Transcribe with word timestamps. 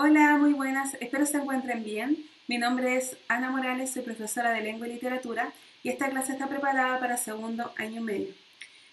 Hola, 0.00 0.36
muy 0.38 0.52
buenas, 0.52 0.96
espero 1.00 1.26
se 1.26 1.38
encuentren 1.38 1.82
bien. 1.82 2.24
Mi 2.46 2.56
nombre 2.56 2.96
es 2.96 3.16
Ana 3.26 3.50
Morales, 3.50 3.90
soy 3.90 4.02
profesora 4.02 4.52
de 4.52 4.60
Lengua 4.60 4.86
y 4.86 4.92
Literatura 4.92 5.52
y 5.82 5.88
esta 5.88 6.08
clase 6.08 6.34
está 6.34 6.46
preparada 6.46 7.00
para 7.00 7.16
segundo 7.16 7.72
año 7.76 8.00
medio. 8.00 8.32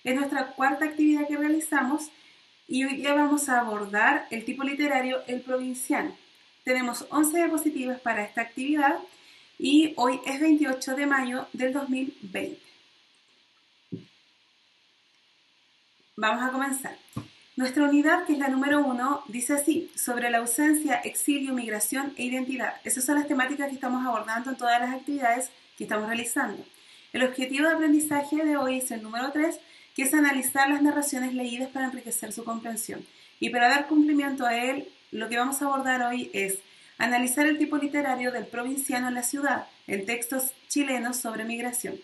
Es 0.04 0.16
nuestra 0.16 0.48
cuarta 0.54 0.86
actividad 0.86 1.28
que 1.28 1.38
realizamos 1.38 2.10
y 2.68 2.86
hoy 2.86 2.96
día 2.96 3.14
vamos 3.14 3.50
a 3.50 3.60
abordar 3.60 4.26
el 4.32 4.46
tipo 4.46 4.64
literario 4.64 5.22
el 5.28 5.42
provinciano. 5.42 6.18
Tenemos 6.64 7.06
11 7.12 7.38
diapositivas 7.38 8.00
para 8.00 8.24
esta 8.24 8.42
actividad 8.42 8.98
y 9.60 9.94
hoy 9.98 10.20
es 10.26 10.40
28 10.40 10.96
de 10.96 11.06
mayo 11.06 11.48
del 11.54 11.72
2020. 11.72 12.60
Vamos 16.16 16.44
a 16.44 16.52
comenzar. 16.52 16.98
Nuestra 17.58 17.86
unidad, 17.86 18.26
que 18.26 18.34
es 18.34 18.40
la 18.40 18.50
número 18.50 18.86
uno, 18.86 19.24
dice 19.30 19.54
así, 19.54 19.90
sobre 19.96 20.30
la 20.30 20.40
ausencia, 20.40 20.96
exilio, 20.96 21.54
migración 21.54 22.14
e 22.18 22.26
identidad. 22.26 22.74
Esas 22.84 23.06
son 23.06 23.16
las 23.16 23.30
temáticas 23.30 23.70
que 23.70 23.76
estamos 23.76 24.06
abordando 24.06 24.50
en 24.50 24.58
todas 24.58 24.78
las 24.82 24.94
actividades 24.94 25.52
que 25.78 25.86
estamos 25.86 26.08
realizando. 26.08 26.66
El 27.14 27.24
objetivo 27.24 27.70
de 27.70 27.76
aprendizaje 27.76 28.44
de 28.44 28.58
hoy 28.58 28.80
es 28.80 28.92
el 28.92 29.02
número 29.02 29.32
3, 29.32 29.58
que 29.96 30.04
es 30.04 30.14
analizar 30.14 30.70
las 30.70 30.82
narraciones 30.82 31.34
leídas 31.34 31.70
para 31.70 31.86
enriquecer 31.86 32.34
su 32.34 32.44
comprensión. 32.44 33.06
Y 33.40 33.52
para 33.52 33.70
dar 33.70 33.88
cumplimiento 33.88 34.46
a 34.46 34.58
él, 34.58 34.90
lo 35.12 35.30
que 35.30 35.38
vamos 35.38 35.62
a 35.62 35.66
abordar 35.66 36.02
hoy 36.02 36.30
es 36.34 36.60
analizar 36.98 37.48
el 37.48 37.58
tipo 37.58 37.78
literario 37.78 38.34
del 38.34 38.48
provinciano 38.48 39.08
en 39.08 39.14
la 39.14 39.24
ciudad, 39.24 39.68
en 39.88 40.06
textos 40.06 40.52
chilenos 40.68 41.16
sobre 41.16 41.46
migración. 41.46 41.96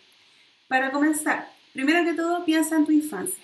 Para 0.69 0.91
comenzar, 0.91 1.51
primero 1.73 2.05
que 2.05 2.13
todo, 2.13 2.45
piensa 2.45 2.77
en 2.77 2.85
tu 2.85 2.93
infancia. 2.93 3.43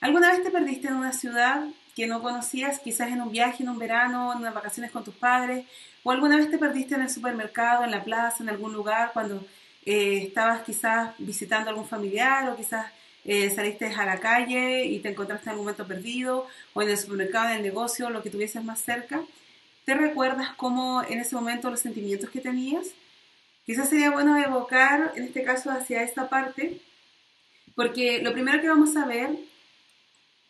¿Alguna 0.00 0.30
vez 0.30 0.42
te 0.42 0.50
perdiste 0.50 0.88
en 0.88 0.96
una 0.96 1.12
ciudad 1.12 1.66
que 1.94 2.06
no 2.06 2.22
conocías, 2.22 2.78
quizás 2.80 3.10
en 3.12 3.22
un 3.22 3.30
viaje, 3.30 3.62
en 3.62 3.68
un 3.68 3.78
verano, 3.78 4.32
en 4.32 4.38
unas 4.38 4.54
vacaciones 4.54 4.90
con 4.90 5.04
tus 5.04 5.14
padres? 5.14 5.64
¿O 6.02 6.10
alguna 6.10 6.36
vez 6.36 6.50
te 6.50 6.58
perdiste 6.58 6.94
en 6.94 7.02
el 7.02 7.10
supermercado, 7.10 7.84
en 7.84 7.90
la 7.90 8.04
plaza, 8.04 8.42
en 8.42 8.50
algún 8.50 8.72
lugar, 8.72 9.10
cuando 9.12 9.46
eh, 9.86 10.24
estabas 10.26 10.62
quizás 10.62 11.14
visitando 11.18 11.68
a 11.68 11.70
algún 11.70 11.88
familiar 11.88 12.48
o 12.50 12.56
quizás 12.56 12.86
eh, 13.24 13.48
saliste 13.50 13.86
a 13.86 14.04
la 14.04 14.20
calle 14.20 14.84
y 14.84 14.98
te 14.98 15.10
encontraste 15.10 15.44
en 15.44 15.50
algún 15.50 15.64
momento 15.64 15.86
perdido, 15.86 16.46
o 16.74 16.82
en 16.82 16.90
el 16.90 16.98
supermercado, 16.98 17.50
en 17.50 17.56
el 17.56 17.62
negocio, 17.62 18.10
lo 18.10 18.22
que 18.22 18.30
tuvieses 18.30 18.62
más 18.62 18.80
cerca? 18.80 19.22
¿Te 19.84 19.94
recuerdas 19.94 20.50
cómo 20.56 21.02
en 21.02 21.20
ese 21.20 21.34
momento 21.34 21.70
los 21.70 21.80
sentimientos 21.80 22.30
que 22.30 22.40
tenías? 22.40 22.88
Quizás 23.64 23.88
sería 23.88 24.10
bueno 24.10 24.36
evocar, 24.36 25.12
en 25.16 25.24
este 25.24 25.42
caso, 25.42 25.70
hacia 25.70 26.02
esta 26.02 26.28
parte, 26.28 26.80
porque 27.74 28.22
lo 28.22 28.32
primero 28.32 28.60
que 28.60 28.68
vamos 28.68 28.96
a 28.96 29.06
ver 29.06 29.30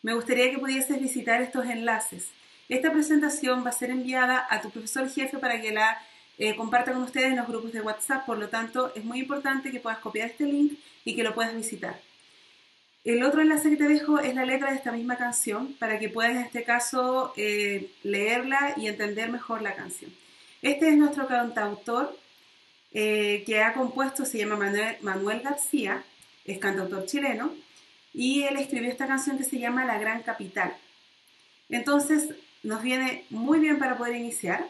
me 0.05 0.13
gustaría 0.13 0.51
que 0.51 0.59
pudieses 0.59 1.01
visitar 1.01 1.41
estos 1.41 1.65
enlaces. 1.65 2.29
Esta 2.69 2.93
presentación 2.93 3.65
va 3.65 3.71
a 3.71 3.73
ser 3.73 3.89
enviada 3.89 4.47
a 4.51 4.61
tu 4.61 4.69
profesor 4.71 5.09
jefe 5.09 5.39
para 5.39 5.63
que 5.63 5.73
la 5.73 5.99
eh, 6.37 6.55
comparta 6.57 6.93
con 6.93 7.03
ustedes 7.03 7.29
en 7.29 7.37
los 7.37 7.49
grupos 7.49 7.73
de 7.73 7.81
WhatsApp, 7.81 8.27
por 8.27 8.37
lo 8.37 8.51
tanto 8.51 8.93
es 8.95 9.03
muy 9.03 9.21
importante 9.21 9.71
que 9.71 9.81
puedas 9.81 10.01
copiar 10.01 10.29
este 10.29 10.45
link 10.45 10.75
y 11.07 11.17
que 11.17 11.23
lo 11.23 11.35
puedas 11.35 11.57
visitar. 11.57 11.99
El 13.03 13.23
otro 13.25 13.41
enlace 13.41 13.71
que 13.71 13.79
te 13.79 13.89
dejo 13.89 14.19
es 14.21 14.35
la 14.35 14.45
letra 14.45 14.71
de 14.71 14.77
esta 14.77 14.93
misma 14.93 15.17
canción 15.17 15.73
para 15.79 15.99
que 15.99 16.11
puedas 16.11 16.33
en 16.33 16.43
este 16.43 16.65
caso 16.65 17.33
eh, 17.39 17.91
leerla 18.03 18.75
y 18.77 18.89
entender 18.89 19.31
mejor 19.31 19.63
la 19.63 19.75
canción. 19.75 20.13
Este 20.61 20.91
es 20.91 20.99
nuestro 20.99 21.27
cantautor 21.27 22.15
eh, 22.93 23.43
que 23.47 23.63
ha 23.63 23.73
compuesto, 23.73 24.27
se 24.27 24.37
llama 24.37 24.57
Manuel, 24.57 24.99
Manuel 25.01 25.41
García, 25.41 26.05
es 26.45 26.59
cantautor 26.59 27.07
chileno 27.07 27.64
y 28.15 28.45
él 28.45 28.57
escribió 28.57 28.91
esta 28.91 29.09
canción 29.09 29.37
que 29.37 29.45
se 29.45 29.59
llama 29.59 29.85
La 29.85 29.99
Gran 29.99 30.23
Capital. 30.23 30.75
Entonces 31.69 32.29
nos 32.63 32.83
viene 32.83 33.25
muy 33.29 33.59
bien 33.59 33.79
para 33.79 33.99
poder 33.99 34.17
iniciar 34.17 34.65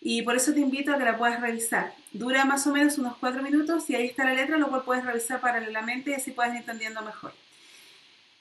y 0.00 0.22
por 0.22 0.36
eso 0.36 0.54
te 0.54 0.60
invito 0.60 0.92
a 0.92 0.98
que 0.98 1.04
la 1.04 1.18
puedas 1.18 1.40
revisar. 1.40 1.92
Dura 2.12 2.44
más 2.44 2.66
o 2.66 2.72
menos 2.72 2.96
unos 2.98 3.16
cuatro 3.18 3.42
minutos 3.42 3.90
y 3.90 3.96
ahí 3.96 4.06
está 4.06 4.24
la 4.24 4.34
letra, 4.34 4.56
lo 4.56 4.68
cual 4.68 4.84
puedes 4.84 5.04
revisar 5.04 5.40
paralelamente 5.40 6.12
y 6.12 6.14
así 6.14 6.30
puedes 6.30 6.52
ir 6.52 6.60
entendiendo 6.60 7.02
mejor. 7.02 7.32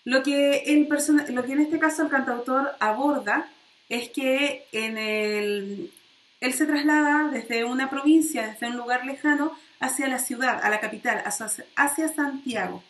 Lo 0.04 0.24
que, 0.24 0.60
el 0.68 0.88
lo 1.34 1.44
que 1.44 1.52
en 1.52 1.60
este 1.60 1.80
caso 1.80 2.04
el 2.04 2.10
cantautor 2.10 2.76
aborda 2.80 3.50
es 3.90 4.10
que 4.10 4.66
en 4.72 4.98
el, 4.98 5.92
él 6.40 6.54
se 6.54 6.66
traslada 6.66 7.30
desde 7.30 7.66
una 7.66 7.90
provincia, 7.90 8.48
desde 8.48 8.68
un 8.68 8.78
lugar 8.78 9.06
lejano, 9.06 9.58
hacia 9.80 10.08
la 10.08 10.20
ciudad, 10.20 10.64
a 10.64 10.70
la 10.70 10.80
capital, 10.80 11.24
hacia 11.76 12.08
Santiago. 12.14 12.84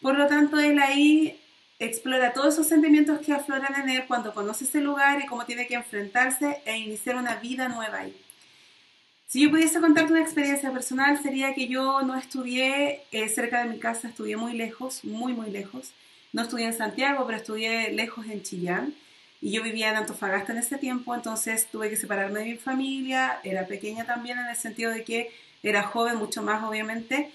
Por 0.00 0.16
lo 0.16 0.26
tanto, 0.26 0.58
él 0.58 0.78
ahí 0.78 1.38
explora 1.78 2.32
todos 2.32 2.54
esos 2.54 2.68
sentimientos 2.68 3.20
que 3.20 3.32
afloran 3.32 3.74
en 3.82 3.90
él 3.90 4.04
cuando 4.06 4.32
conoce 4.32 4.64
ese 4.64 4.80
lugar 4.80 5.20
y 5.20 5.26
cómo 5.26 5.44
tiene 5.44 5.66
que 5.66 5.74
enfrentarse 5.74 6.62
e 6.64 6.78
iniciar 6.78 7.16
una 7.16 7.36
vida 7.36 7.68
nueva 7.68 8.00
ahí. 8.00 8.16
Si 9.26 9.42
yo 9.42 9.50
pudiese 9.50 9.80
contarte 9.80 10.12
una 10.12 10.22
experiencia 10.22 10.72
personal, 10.72 11.20
sería 11.20 11.52
que 11.52 11.66
yo 11.66 12.02
no 12.02 12.16
estudié 12.16 13.02
eh, 13.10 13.28
cerca 13.28 13.62
de 13.62 13.70
mi 13.70 13.78
casa, 13.78 14.08
estudié 14.08 14.36
muy 14.36 14.52
lejos, 14.52 15.04
muy, 15.04 15.32
muy 15.32 15.50
lejos. 15.50 15.92
No 16.32 16.42
estudié 16.42 16.66
en 16.66 16.72
Santiago, 16.72 17.26
pero 17.26 17.38
estudié 17.38 17.92
lejos 17.92 18.26
en 18.26 18.42
Chillán. 18.42 18.94
Y 19.40 19.50
yo 19.50 19.62
vivía 19.62 19.90
en 19.90 19.96
Antofagasta 19.96 20.52
en 20.52 20.58
ese 20.58 20.78
tiempo, 20.78 21.14
entonces 21.14 21.66
tuve 21.70 21.90
que 21.90 21.96
separarme 21.96 22.40
de 22.40 22.46
mi 22.46 22.56
familia. 22.56 23.40
Era 23.42 23.66
pequeña 23.66 24.04
también 24.06 24.38
en 24.38 24.46
el 24.46 24.56
sentido 24.56 24.92
de 24.92 25.04
que 25.04 25.30
era 25.62 25.82
joven, 25.82 26.16
mucho 26.16 26.42
más 26.42 26.62
obviamente. 26.62 27.30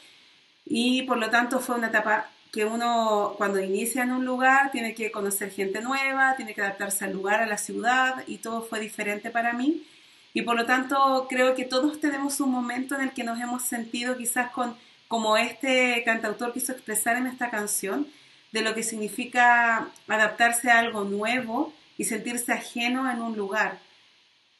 Y 0.65 1.03
por 1.03 1.17
lo 1.17 1.29
tanto 1.29 1.59
fue 1.59 1.75
una 1.75 1.87
etapa 1.87 2.29
que 2.51 2.65
uno 2.65 3.35
cuando 3.37 3.59
inicia 3.59 4.03
en 4.03 4.11
un 4.11 4.25
lugar 4.25 4.71
tiene 4.71 4.93
que 4.93 5.11
conocer 5.11 5.51
gente 5.51 5.81
nueva, 5.81 6.35
tiene 6.35 6.53
que 6.53 6.61
adaptarse 6.61 7.05
al 7.05 7.13
lugar, 7.13 7.41
a 7.41 7.45
la 7.47 7.57
ciudad 7.57 8.23
y 8.27 8.37
todo 8.37 8.61
fue 8.61 8.79
diferente 8.79 9.29
para 9.29 9.53
mí. 9.53 9.87
Y 10.33 10.41
por 10.43 10.55
lo 10.55 10.65
tanto 10.65 11.27
creo 11.29 11.55
que 11.55 11.65
todos 11.65 11.99
tenemos 11.99 12.39
un 12.41 12.51
momento 12.51 12.95
en 12.95 13.01
el 13.01 13.11
que 13.11 13.23
nos 13.23 13.39
hemos 13.39 13.63
sentido 13.63 14.17
quizás 14.17 14.51
con, 14.51 14.75
como 15.07 15.37
este 15.37 16.03
cantautor 16.03 16.53
quiso 16.53 16.73
expresar 16.73 17.17
en 17.17 17.27
esta 17.27 17.49
canción, 17.49 18.07
de 18.51 18.61
lo 18.61 18.73
que 18.75 18.83
significa 18.83 19.87
adaptarse 20.09 20.69
a 20.69 20.79
algo 20.79 21.05
nuevo 21.05 21.73
y 21.97 22.03
sentirse 22.03 22.51
ajeno 22.51 23.09
en 23.09 23.21
un 23.21 23.37
lugar. 23.37 23.79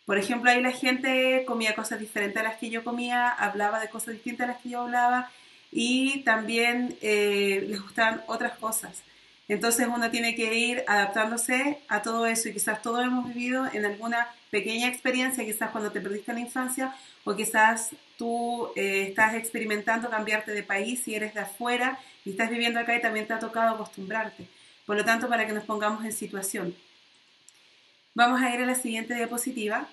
Por 0.06 0.18
ejemplo, 0.18 0.50
ahí 0.50 0.62
la 0.62 0.72
gente 0.72 1.44
comía 1.46 1.75
cosas 1.75 2.00
diferentes 2.00 2.40
a 2.40 2.44
las 2.44 2.58
que 2.58 2.69
yo 2.69 2.85
comía, 2.85 3.29
hablaba 3.29 3.79
de 3.79 3.90
cosas 3.90 4.13
distintas 4.13 4.46
a 4.46 4.53
las 4.53 4.62
que 4.62 4.69
yo 4.69 4.81
hablaba 4.81 5.29
y 5.71 6.23
también 6.23 6.97
eh, 7.01 7.65
les 7.67 7.81
gustan 7.81 8.23
otras 8.27 8.57
cosas. 8.57 9.03
Entonces 9.47 9.87
uno 9.93 10.09
tiene 10.09 10.35
que 10.35 10.53
ir 10.53 10.83
adaptándose 10.87 11.79
a 11.89 12.01
todo 12.01 12.25
eso 12.25 12.49
y 12.49 12.53
quizás 12.53 12.81
todos 12.81 13.03
hemos 13.03 13.27
vivido 13.27 13.67
en 13.73 13.85
alguna 13.85 14.27
pequeña 14.49 14.87
experiencia, 14.87 15.43
quizás 15.43 15.71
cuando 15.71 15.91
te 15.91 15.99
perdiste 15.99 16.31
en 16.31 16.35
la 16.35 16.43
infancia 16.43 16.95
o 17.23 17.35
quizás 17.35 17.89
tú 18.17 18.71
eh, 18.75 19.07
estás 19.09 19.35
experimentando 19.35 20.09
cambiarte 20.09 20.51
de 20.51 20.63
país 20.63 21.07
y 21.07 21.15
eres 21.15 21.33
de 21.33 21.41
afuera 21.41 21.99
y 22.23 22.31
estás 22.31 22.49
viviendo 22.49 22.79
acá 22.79 22.95
y 22.95 23.01
también 23.01 23.27
te 23.27 23.33
ha 23.33 23.39
tocado 23.39 23.75
acostumbrarte. 23.75 24.47
Por 24.85 24.95
lo 24.95 25.05
tanto, 25.05 25.27
para 25.27 25.45
que 25.45 25.53
nos 25.53 25.63
pongamos 25.63 26.05
en 26.05 26.13
situación. 26.13 26.75
Vamos 28.13 28.41
a 28.41 28.53
ir 28.53 28.61
a 28.61 28.65
la 28.65 28.75
siguiente 28.75 29.15
diapositiva. 29.15 29.87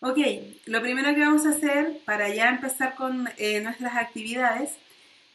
Ok, 0.00 0.16
lo 0.66 0.80
primero 0.80 1.12
que 1.12 1.22
vamos 1.22 1.44
a 1.44 1.50
hacer 1.50 1.98
para 2.04 2.28
ya 2.28 2.50
empezar 2.50 2.94
con 2.94 3.28
eh, 3.36 3.60
nuestras 3.60 3.96
actividades 3.96 4.70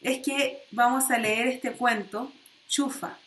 es 0.01 0.19
que 0.19 0.63
vamos 0.72 1.12
a 1.12 1.18
leer 1.18 1.47
este 1.47 1.74
cuento, 1.74 2.31
Chufa, 2.69 3.18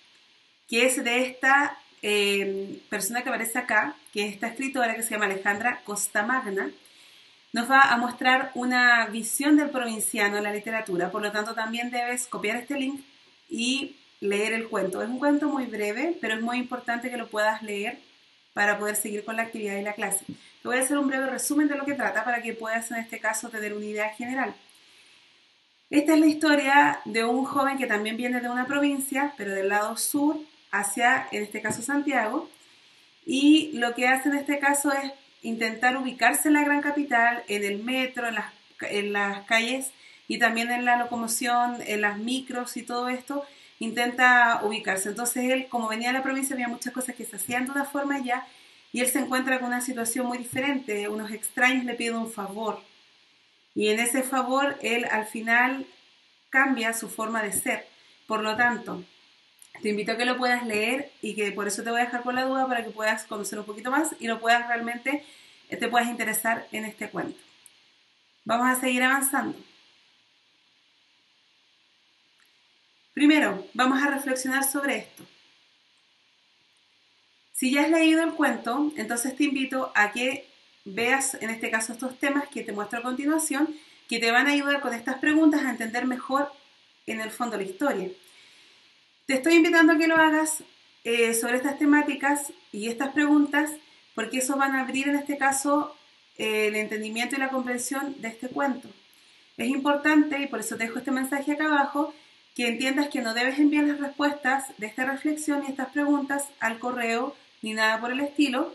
que 0.67 0.87
es 0.87 1.05
de 1.05 1.27
esta 1.27 1.77
eh, 2.01 2.81
persona 2.89 3.23
que 3.23 3.29
aparece 3.29 3.59
acá, 3.59 3.97
que 4.15 4.27
es 4.27 4.33
esta 4.33 4.47
escritora 4.47 4.95
que 4.95 5.03
se 5.03 5.11
llama 5.11 5.27
Alejandra 5.27 5.83
Costamagna, 5.85 6.71
nos 7.53 7.71
va 7.71 7.83
a 7.83 7.99
mostrar 7.99 8.51
una 8.55 9.05
visión 9.07 9.59
del 9.59 9.69
provinciano 9.69 10.39
en 10.39 10.45
la 10.45 10.55
literatura, 10.55 11.11
por 11.11 11.21
lo 11.21 11.33
tanto 11.33 11.55
también 11.55 11.91
debes 11.91 12.27
copiar 12.29 12.57
este 12.57 12.79
link 12.79 13.03
y 13.51 13.97
leer 14.21 14.55
el 14.55 14.69
cuento. 14.69 15.03
Es 15.03 15.09
un 15.11 15.19
cuento 15.19 15.49
muy 15.51 15.67
breve, 15.67 16.17
pero 16.19 16.35
es 16.35 16.41
muy 16.41 16.57
importante 16.57 17.11
que 17.11 17.19
lo 17.19 17.29
puedas 17.29 17.61
leer 17.63 17.99
para 18.57 18.79
poder 18.79 18.97
seguir 18.97 19.23
con 19.23 19.37
la 19.37 19.43
actividad 19.43 19.77
y 19.77 19.83
la 19.83 19.93
clase. 19.93 20.25
Te 20.25 20.35
voy 20.69 20.79
a 20.79 20.81
hacer 20.81 20.97
un 20.97 21.09
breve 21.09 21.27
resumen 21.27 21.69
de 21.69 21.77
lo 21.77 21.85
que 21.85 21.93
trata 21.93 22.25
para 22.25 22.41
que 22.41 22.55
puedas 22.55 22.91
en 22.91 22.97
este 22.97 23.21
caso 23.21 23.51
tener 23.51 23.75
una 23.75 23.85
idea 23.85 24.09
general. 24.15 24.55
Esta 25.91 26.15
es 26.15 26.21
la 26.21 26.27
historia 26.27 27.01
de 27.05 27.23
un 27.23 27.45
joven 27.45 27.77
que 27.77 27.87
también 27.87 28.17
viene 28.17 28.41
de 28.41 28.49
una 28.49 28.67
provincia, 28.67 29.35
pero 29.37 29.53
del 29.53 29.69
lado 29.69 29.99
sur 29.99 30.39
hacia, 30.71 31.29
en 31.33 31.43
este 31.43 31.61
caso, 31.61 31.83
Santiago. 31.83 32.49
Y 33.27 33.73
lo 33.75 33.95
que 33.95 34.09
hace 34.09 34.31
en 34.31 34.37
este 34.37 34.59
caso 34.59 34.91
es 34.91 35.13
intentar 35.43 35.95
ubicarse 35.99 36.49
en 36.49 36.55
la 36.55 36.65
gran 36.65 36.81
capital, 36.81 37.45
en 37.49 37.63
el 37.63 37.85
metro, 37.85 38.27
en 38.27 38.37
las, 38.37 38.47
en 38.81 39.13
las 39.13 39.45
calles 39.45 39.91
y 40.29 40.39
también 40.39 40.71
en 40.71 40.87
la 40.87 40.97
locomoción, 40.97 41.83
en 41.87 42.01
las 42.01 42.17
micros 42.17 42.79
y 42.79 42.85
todo 42.85 43.11
esto, 43.11 43.45
intenta 43.79 44.61
ubicarse. 44.63 45.11
Entonces 45.11 45.45
él, 45.53 45.69
como 45.69 45.89
venía 45.89 46.09
de 46.09 46.15
la 46.15 46.23
provincia, 46.23 46.55
había 46.55 46.69
muchas 46.69 46.93
cosas 46.93 47.15
que 47.15 47.25
se 47.25 47.37
hacían 47.37 47.67
de 47.67 47.73
una 47.73 47.85
forma 47.85 48.19
ya 48.21 48.47
y 48.93 49.01
él 49.01 49.09
se 49.09 49.19
encuentra 49.19 49.59
con 49.59 49.69
una 49.69 49.81
situación 49.81 50.27
muy 50.27 50.39
diferente. 50.39 51.09
Unos 51.09 51.31
extraños 51.33 51.85
le 51.85 51.95
piden 51.95 52.17
un 52.17 52.33
favor 52.33 52.83
y 53.75 53.89
en 53.89 54.01
ese 54.01 54.23
favor 54.23 54.79
él 54.83 55.07
al 55.11 55.27
final 55.27 55.87
cambia 56.51 56.93
su 56.95 57.09
forma 57.09 57.43
de 57.43 57.53
ser. 57.53 57.87
Por 58.27 58.43
lo 58.43 58.57
tanto, 58.57 59.05
Te 59.83 59.91
invito 59.91 60.13
a 60.13 60.17
que 60.17 60.25
lo 60.25 60.37
puedas 60.37 60.67
leer 60.67 61.13
y 61.23 61.35
que 61.35 61.53
por 61.53 61.69
eso 61.69 61.83
te 61.83 61.91
voy 61.91 62.01
a 62.01 62.05
dejar 62.05 62.23
con 62.23 62.35
la 62.35 62.45
duda 62.45 62.67
para 62.67 62.85
que 62.85 62.91
puedas 62.91 63.25
conocer 63.25 63.59
un 63.59 63.67
poquito 63.67 63.91
más 63.91 64.15
y 64.19 64.27
lo 64.27 64.41
puedas 64.41 64.67
realmente, 64.69 65.25
eh, 65.69 65.77
te 65.77 65.89
puedas 65.89 66.09
interesar 66.09 66.67
en 66.73 66.85
este 66.85 67.11
cuento. 67.11 67.39
Vamos 68.45 68.69
a 68.69 68.81
seguir 68.81 69.03
avanzando. 69.03 69.59
Primero, 73.17 73.67
vamos 73.73 74.03
a 74.03 74.11
reflexionar 74.11 74.63
sobre 74.63 74.99
esto. 74.99 75.25
Si 77.51 77.73
ya 77.73 77.81
has 77.81 77.91
leído 77.91 78.23
el 78.23 78.35
cuento, 78.35 78.93
entonces 78.99 79.35
te 79.35 79.45
invito 79.45 79.91
a 79.95 80.13
que 80.13 80.47
veas 80.85 81.33
en 81.41 81.49
este 81.49 81.71
caso 81.71 81.95
estos 81.95 82.19
temas 82.19 82.47
que 82.49 82.63
te 82.63 82.73
muestro 82.73 82.99
a 82.99 83.03
continuación, 83.03 83.75
que 84.07 84.19
te 84.19 84.31
van 84.31 84.49
a 84.49 84.51
ayudar 84.51 84.83
con 84.83 84.93
estas 84.93 85.17
preguntas 85.17 85.65
a 85.65 85.71
entender 85.71 86.05
mejor 86.05 86.53
en 87.07 87.23
el 87.23 87.31
fondo 87.31 87.57
la 87.57 87.63
historia. 87.63 88.11
Te 89.25 89.33
estoy 89.33 89.55
invitando 89.55 89.95
a 89.95 89.99
que 89.99 90.09
lo 90.09 90.17
hagas 90.17 90.63
eh, 91.05 91.33
sobre 91.33 91.57
estas 91.57 91.79
temáticas 91.79 92.53
y 92.71 92.89
estas 92.89 93.15
preguntas, 93.15 93.71
porque 94.15 94.41
eso 94.41 94.59
van 94.59 94.75
a 94.75 94.83
abrir 94.83 95.09
en 95.09 95.17
este 95.17 95.39
caso 95.39 95.97
eh, 96.37 96.67
el 96.67 96.77
entendimiento 96.77 97.35
y 97.35 97.39
la 97.39 97.49
comprensión 97.49 98.21
de 98.21 98.29
este 98.29 98.49
cuento. 98.49 98.91
Es 99.57 99.69
importante, 99.69 100.39
y 100.39 100.49
por 100.49 100.61
eso 100.61 100.77
te 100.77 100.85
dejo 100.85 100.99
este 100.99 101.13
mensaje 101.13 101.53
acá 101.53 101.65
abajo, 101.65 102.13
que 102.57 102.69
entiendas 102.69 103.09
que 103.09 103.21
no 103.21 103.35
debes 103.35 103.59
enviar 103.59 103.85
las 103.85 104.01
respuestas 104.01 104.65
de 104.79 104.87
esta 104.87 105.05
reflexión 105.05 105.63
y 105.63 105.71
estas 105.71 105.91
preguntas 105.91 106.49
al 106.59 106.79
correo 106.79 107.37
ni 107.61 107.75
nada 107.75 108.01
por 108.01 108.11
el 108.11 108.21
estilo, 108.21 108.75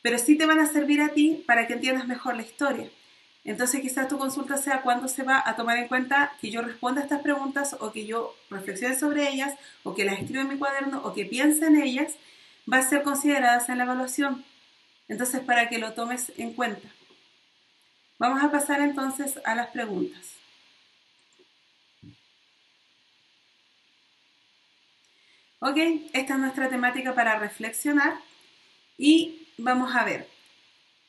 pero 0.00 0.16
sí 0.16 0.38
te 0.38 0.46
van 0.46 0.58
a 0.58 0.66
servir 0.66 1.02
a 1.02 1.10
ti 1.10 1.44
para 1.46 1.66
que 1.66 1.74
entiendas 1.74 2.06
mejor 2.06 2.34
la 2.34 2.42
historia. 2.42 2.88
Entonces 3.44 3.82
quizás 3.82 4.08
tu 4.08 4.16
consulta 4.16 4.56
sea 4.56 4.80
cuándo 4.80 5.06
se 5.06 5.22
va 5.22 5.42
a 5.44 5.54
tomar 5.54 5.76
en 5.76 5.88
cuenta 5.88 6.32
que 6.40 6.50
yo 6.50 6.62
responda 6.62 7.02
a 7.02 7.04
estas 7.04 7.20
preguntas 7.20 7.76
o 7.80 7.92
que 7.92 8.06
yo 8.06 8.34
reflexione 8.48 8.98
sobre 8.98 9.28
ellas 9.28 9.54
o 9.82 9.94
que 9.94 10.04
las 10.04 10.18
escriba 10.18 10.42
en 10.42 10.48
mi 10.48 10.58
cuaderno 10.58 11.02
o 11.04 11.12
que 11.12 11.26
piense 11.26 11.66
en 11.66 11.76
ellas, 11.76 12.14
va 12.72 12.78
a 12.78 12.88
ser 12.88 13.02
consideradas 13.02 13.68
en 13.68 13.76
la 13.76 13.84
evaluación. 13.84 14.46
Entonces 15.08 15.40
para 15.40 15.68
que 15.68 15.78
lo 15.78 15.92
tomes 15.92 16.32
en 16.38 16.54
cuenta. 16.54 16.88
Vamos 18.18 18.42
a 18.42 18.50
pasar 18.50 18.80
entonces 18.80 19.38
a 19.44 19.54
las 19.54 19.68
preguntas. 19.68 20.39
Ok, 25.62 25.76
esta 26.14 26.34
es 26.34 26.40
nuestra 26.40 26.70
temática 26.70 27.14
para 27.14 27.38
reflexionar 27.38 28.14
y 28.96 29.46
vamos 29.58 29.94
a 29.94 30.04
ver. 30.04 30.26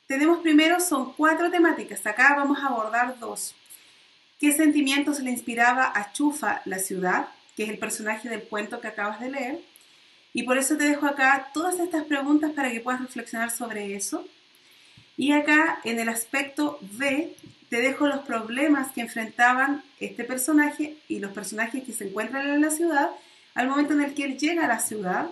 Tenemos 0.07 0.39
primero, 0.39 0.81
son 0.81 1.13
cuatro 1.13 1.50
temáticas. 1.50 2.06
Acá 2.06 2.36
vamos 2.36 2.59
a 2.59 2.68
abordar 2.68 3.18
dos. 3.18 3.56
¿Qué 4.42 4.51
sentimientos 4.51 5.21
le 5.21 5.31
inspiraba 5.31 5.94
a 5.95 6.12
Chufa 6.12 6.62
la 6.65 6.80
ciudad? 6.80 7.30
Que 7.56 7.63
es 7.63 7.69
el 7.69 7.77
personaje 7.77 8.27
del 8.27 8.44
cuento 8.44 8.81
que 8.81 8.89
acabas 8.89 9.21
de 9.21 9.30
leer. 9.30 9.62
Y 10.33 10.44
por 10.44 10.57
eso 10.57 10.75
te 10.75 10.83
dejo 10.83 11.06
acá 11.06 11.50
todas 11.54 11.80
estas 11.80 12.04
preguntas 12.04 12.51
para 12.51 12.71
que 12.71 12.81
puedas 12.81 13.00
reflexionar 13.00 13.51
sobre 13.51 13.95
eso. 13.95 14.27
Y 15.15 15.31
acá 15.31 15.80
en 15.86 15.97
el 15.97 16.09
aspecto 16.09 16.77
B 16.81 17.38
te 17.69 17.77
dejo 17.77 18.06
los 18.06 18.19
problemas 18.25 18.92
que 18.92 19.00
enfrentaban 19.00 19.81
este 20.01 20.25
personaje 20.25 20.97
y 21.07 21.19
los 21.19 21.31
personajes 21.31 21.86
que 21.86 21.94
se 21.94 22.09
encuentran 22.09 22.50
en 22.50 22.59
la 22.59 22.69
ciudad 22.69 23.12
al 23.53 23.68
momento 23.68 23.94
en 23.94 24.01
el 24.01 24.13
que 24.13 24.24
él 24.24 24.38
llega 24.38 24.65
a 24.65 24.68
la 24.68 24.80
ciudad 24.80 25.30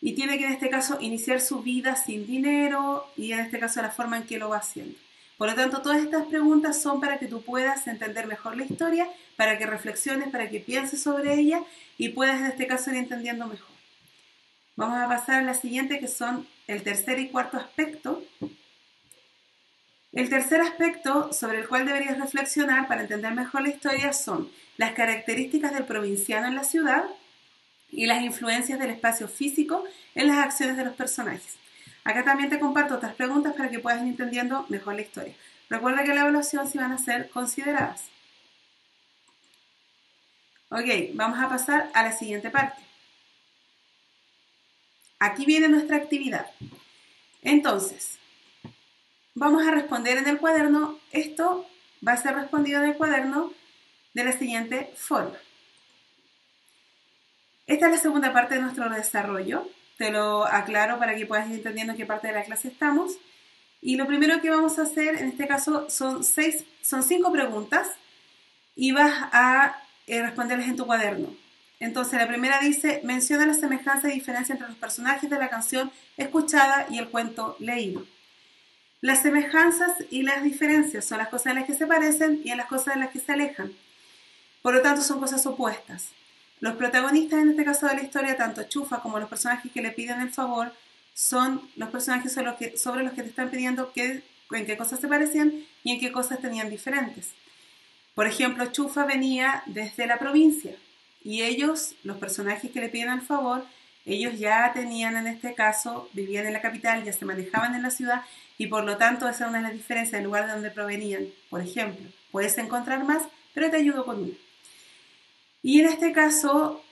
y 0.00 0.14
tiene 0.14 0.38
que 0.38 0.46
en 0.46 0.52
este 0.52 0.70
caso 0.70 0.98
iniciar 1.00 1.40
su 1.40 1.62
vida 1.62 1.94
sin 1.96 2.26
dinero 2.26 3.06
y 3.16 3.32
en 3.32 3.40
este 3.40 3.58
caso 3.58 3.82
la 3.82 3.90
forma 3.90 4.16
en 4.16 4.24
que 4.24 4.38
lo 4.38 4.48
va 4.48 4.58
haciendo. 4.58 4.98
Por 5.36 5.48
lo 5.48 5.54
tanto, 5.54 5.80
todas 5.80 6.02
estas 6.02 6.26
preguntas 6.26 6.82
son 6.82 7.00
para 7.00 7.18
que 7.18 7.26
tú 7.26 7.42
puedas 7.42 7.86
entender 7.86 8.26
mejor 8.26 8.58
la 8.58 8.64
historia, 8.64 9.08
para 9.36 9.56
que 9.56 9.64
reflexiones, 9.64 10.28
para 10.28 10.50
que 10.50 10.60
pienses 10.60 11.02
sobre 11.02 11.34
ella 11.34 11.62
y 11.96 12.10
puedas 12.10 12.40
en 12.40 12.46
este 12.46 12.66
caso 12.66 12.90
ir 12.90 12.96
entendiendo 12.96 13.46
mejor. 13.46 13.74
Vamos 14.76 14.98
a 14.98 15.08
pasar 15.08 15.40
a 15.40 15.42
la 15.42 15.54
siguiente 15.54 15.98
que 15.98 16.08
son 16.08 16.46
el 16.66 16.82
tercer 16.82 17.18
y 17.18 17.28
cuarto 17.28 17.56
aspecto. 17.56 18.22
El 20.12 20.28
tercer 20.28 20.60
aspecto 20.60 21.32
sobre 21.32 21.60
el 21.60 21.68
cual 21.68 21.86
deberías 21.86 22.18
reflexionar 22.18 22.88
para 22.88 23.02
entender 23.02 23.32
mejor 23.32 23.62
la 23.62 23.68
historia 23.68 24.12
son 24.12 24.50
las 24.76 24.92
características 24.92 25.72
del 25.72 25.84
provinciano 25.84 26.48
en 26.48 26.54
la 26.54 26.64
ciudad, 26.64 27.04
y 27.92 28.06
las 28.06 28.22
influencias 28.22 28.78
del 28.78 28.90
espacio 28.90 29.28
físico 29.28 29.84
en 30.14 30.28
las 30.28 30.38
acciones 30.38 30.76
de 30.76 30.84
los 30.84 30.94
personajes. 30.94 31.56
Acá 32.04 32.24
también 32.24 32.50
te 32.50 32.58
comparto 32.58 32.94
otras 32.94 33.14
preguntas 33.14 33.54
para 33.54 33.70
que 33.70 33.78
puedas 33.78 34.00
ir 34.02 34.08
entendiendo 34.08 34.66
mejor 34.68 34.94
la 34.94 35.02
historia. 35.02 35.34
Recuerda 35.68 36.04
que 36.04 36.14
la 36.14 36.22
evaluación 36.22 36.68
sí 36.68 36.78
van 36.78 36.92
a 36.92 36.98
ser 36.98 37.28
consideradas. 37.30 38.04
Ok, 40.70 40.86
vamos 41.14 41.38
a 41.38 41.48
pasar 41.48 41.90
a 41.94 42.02
la 42.02 42.12
siguiente 42.12 42.50
parte. 42.50 42.80
Aquí 45.18 45.44
viene 45.44 45.68
nuestra 45.68 45.96
actividad. 45.96 46.46
Entonces, 47.42 48.18
vamos 49.34 49.66
a 49.66 49.70
responder 49.70 50.18
en 50.18 50.28
el 50.28 50.38
cuaderno. 50.38 50.98
Esto 51.12 51.66
va 52.06 52.12
a 52.12 52.16
ser 52.16 52.34
respondido 52.34 52.82
en 52.82 52.90
el 52.90 52.96
cuaderno 52.96 53.52
de 54.14 54.24
la 54.24 54.32
siguiente 54.32 54.92
forma. 54.96 55.36
Esta 57.70 57.86
es 57.86 57.92
la 57.92 57.98
segunda 57.98 58.32
parte 58.32 58.56
de 58.56 58.62
nuestro 58.62 58.90
desarrollo. 58.90 59.64
Te 59.96 60.10
lo 60.10 60.44
aclaro 60.44 60.98
para 60.98 61.14
que 61.14 61.24
puedas 61.24 61.48
ir 61.48 61.54
entendiendo 61.54 61.92
en 61.92 61.96
qué 61.96 62.04
parte 62.04 62.26
de 62.26 62.34
la 62.34 62.42
clase 62.42 62.66
estamos. 62.66 63.12
Y 63.80 63.96
lo 63.96 64.08
primero 64.08 64.40
que 64.40 64.50
vamos 64.50 64.80
a 64.80 64.82
hacer 64.82 65.14
en 65.14 65.28
este 65.28 65.46
caso 65.46 65.88
son, 65.88 66.24
seis, 66.24 66.64
son 66.82 67.04
cinco 67.04 67.30
preguntas 67.30 67.86
y 68.74 68.90
vas 68.90 69.14
a 69.30 69.80
eh, 70.08 70.20
responderlas 70.20 70.66
en 70.66 70.74
tu 70.74 70.84
cuaderno. 70.84 71.28
Entonces, 71.78 72.18
la 72.18 72.26
primera 72.26 72.58
dice, 72.58 73.02
menciona 73.04 73.46
las 73.46 73.60
semejanzas 73.60 74.10
y 74.10 74.14
diferencias 74.14 74.50
entre 74.50 74.66
los 74.66 74.76
personajes 74.76 75.30
de 75.30 75.38
la 75.38 75.48
canción 75.48 75.92
escuchada 76.16 76.88
y 76.90 76.98
el 76.98 77.08
cuento 77.08 77.54
leído. 77.60 78.04
Las 79.00 79.22
semejanzas 79.22 79.92
y 80.10 80.24
las 80.24 80.42
diferencias 80.42 81.04
son 81.04 81.18
las 81.18 81.28
cosas 81.28 81.52
en 81.52 81.60
las 81.60 81.66
que 81.66 81.74
se 81.74 81.86
parecen 81.86 82.40
y 82.44 82.50
en 82.50 82.56
las 82.56 82.66
cosas 82.66 82.94
en 82.94 83.00
las 83.02 83.10
que 83.10 83.20
se 83.20 83.30
alejan. 83.30 83.70
Por 84.60 84.74
lo 84.74 84.82
tanto, 84.82 85.02
son 85.02 85.20
cosas 85.20 85.46
opuestas. 85.46 86.08
Los 86.60 86.74
protagonistas 86.74 87.40
en 87.40 87.50
este 87.50 87.64
caso 87.64 87.86
de 87.86 87.94
la 87.94 88.02
historia, 88.02 88.36
tanto 88.36 88.62
Chufa 88.64 89.00
como 89.00 89.18
los 89.18 89.28
personajes 89.28 89.72
que 89.72 89.82
le 89.82 89.92
piden 89.92 90.20
el 90.20 90.30
favor, 90.30 90.72
son 91.14 91.62
los 91.76 91.88
personajes 91.90 92.32
sobre 92.32 92.46
los 92.46 92.56
que, 92.56 92.76
sobre 92.76 93.02
los 93.02 93.12
que 93.14 93.22
te 93.22 93.30
están 93.30 93.50
pidiendo 93.50 93.92
que, 93.92 94.22
en 94.52 94.66
qué 94.66 94.76
cosas 94.76 95.00
se 95.00 95.08
parecían 95.08 95.52
y 95.84 95.92
en 95.92 96.00
qué 96.00 96.12
cosas 96.12 96.40
tenían 96.40 96.70
diferentes. 96.70 97.32
Por 98.14 98.26
ejemplo, 98.26 98.66
Chufa 98.66 99.06
venía 99.06 99.62
desde 99.66 100.06
la 100.06 100.18
provincia 100.18 100.74
y 101.22 101.42
ellos, 101.42 101.94
los 102.02 102.18
personajes 102.18 102.70
que 102.70 102.80
le 102.80 102.88
piden 102.88 103.10
el 103.10 103.22
favor, 103.22 103.64
ellos 104.04 104.38
ya 104.38 104.72
tenían 104.74 105.16
en 105.16 105.26
este 105.26 105.54
caso, 105.54 106.08
vivían 106.12 106.46
en 106.46 106.52
la 106.52 106.60
capital, 106.60 107.04
ya 107.04 107.12
se 107.12 107.24
manejaban 107.24 107.74
en 107.74 107.82
la 107.82 107.90
ciudad 107.90 108.22
y 108.58 108.66
por 108.66 108.84
lo 108.84 108.96
tanto 108.96 109.28
esa 109.28 109.44
es 109.44 109.48
una 109.50 109.58
de 109.58 109.64
las 109.64 109.72
diferencias 109.72 110.12
del 110.12 110.24
lugar 110.24 110.46
de 110.46 110.52
donde 110.52 110.70
provenían. 110.70 111.26
Por 111.48 111.62
ejemplo, 111.62 112.06
puedes 112.30 112.58
encontrar 112.58 113.04
más, 113.04 113.22
pero 113.54 113.70
te 113.70 113.76
ayudo 113.76 114.04
con. 114.04 114.36
Y 115.62 115.80
en 115.80 115.86
este 115.86 116.12
caso, 116.12 116.82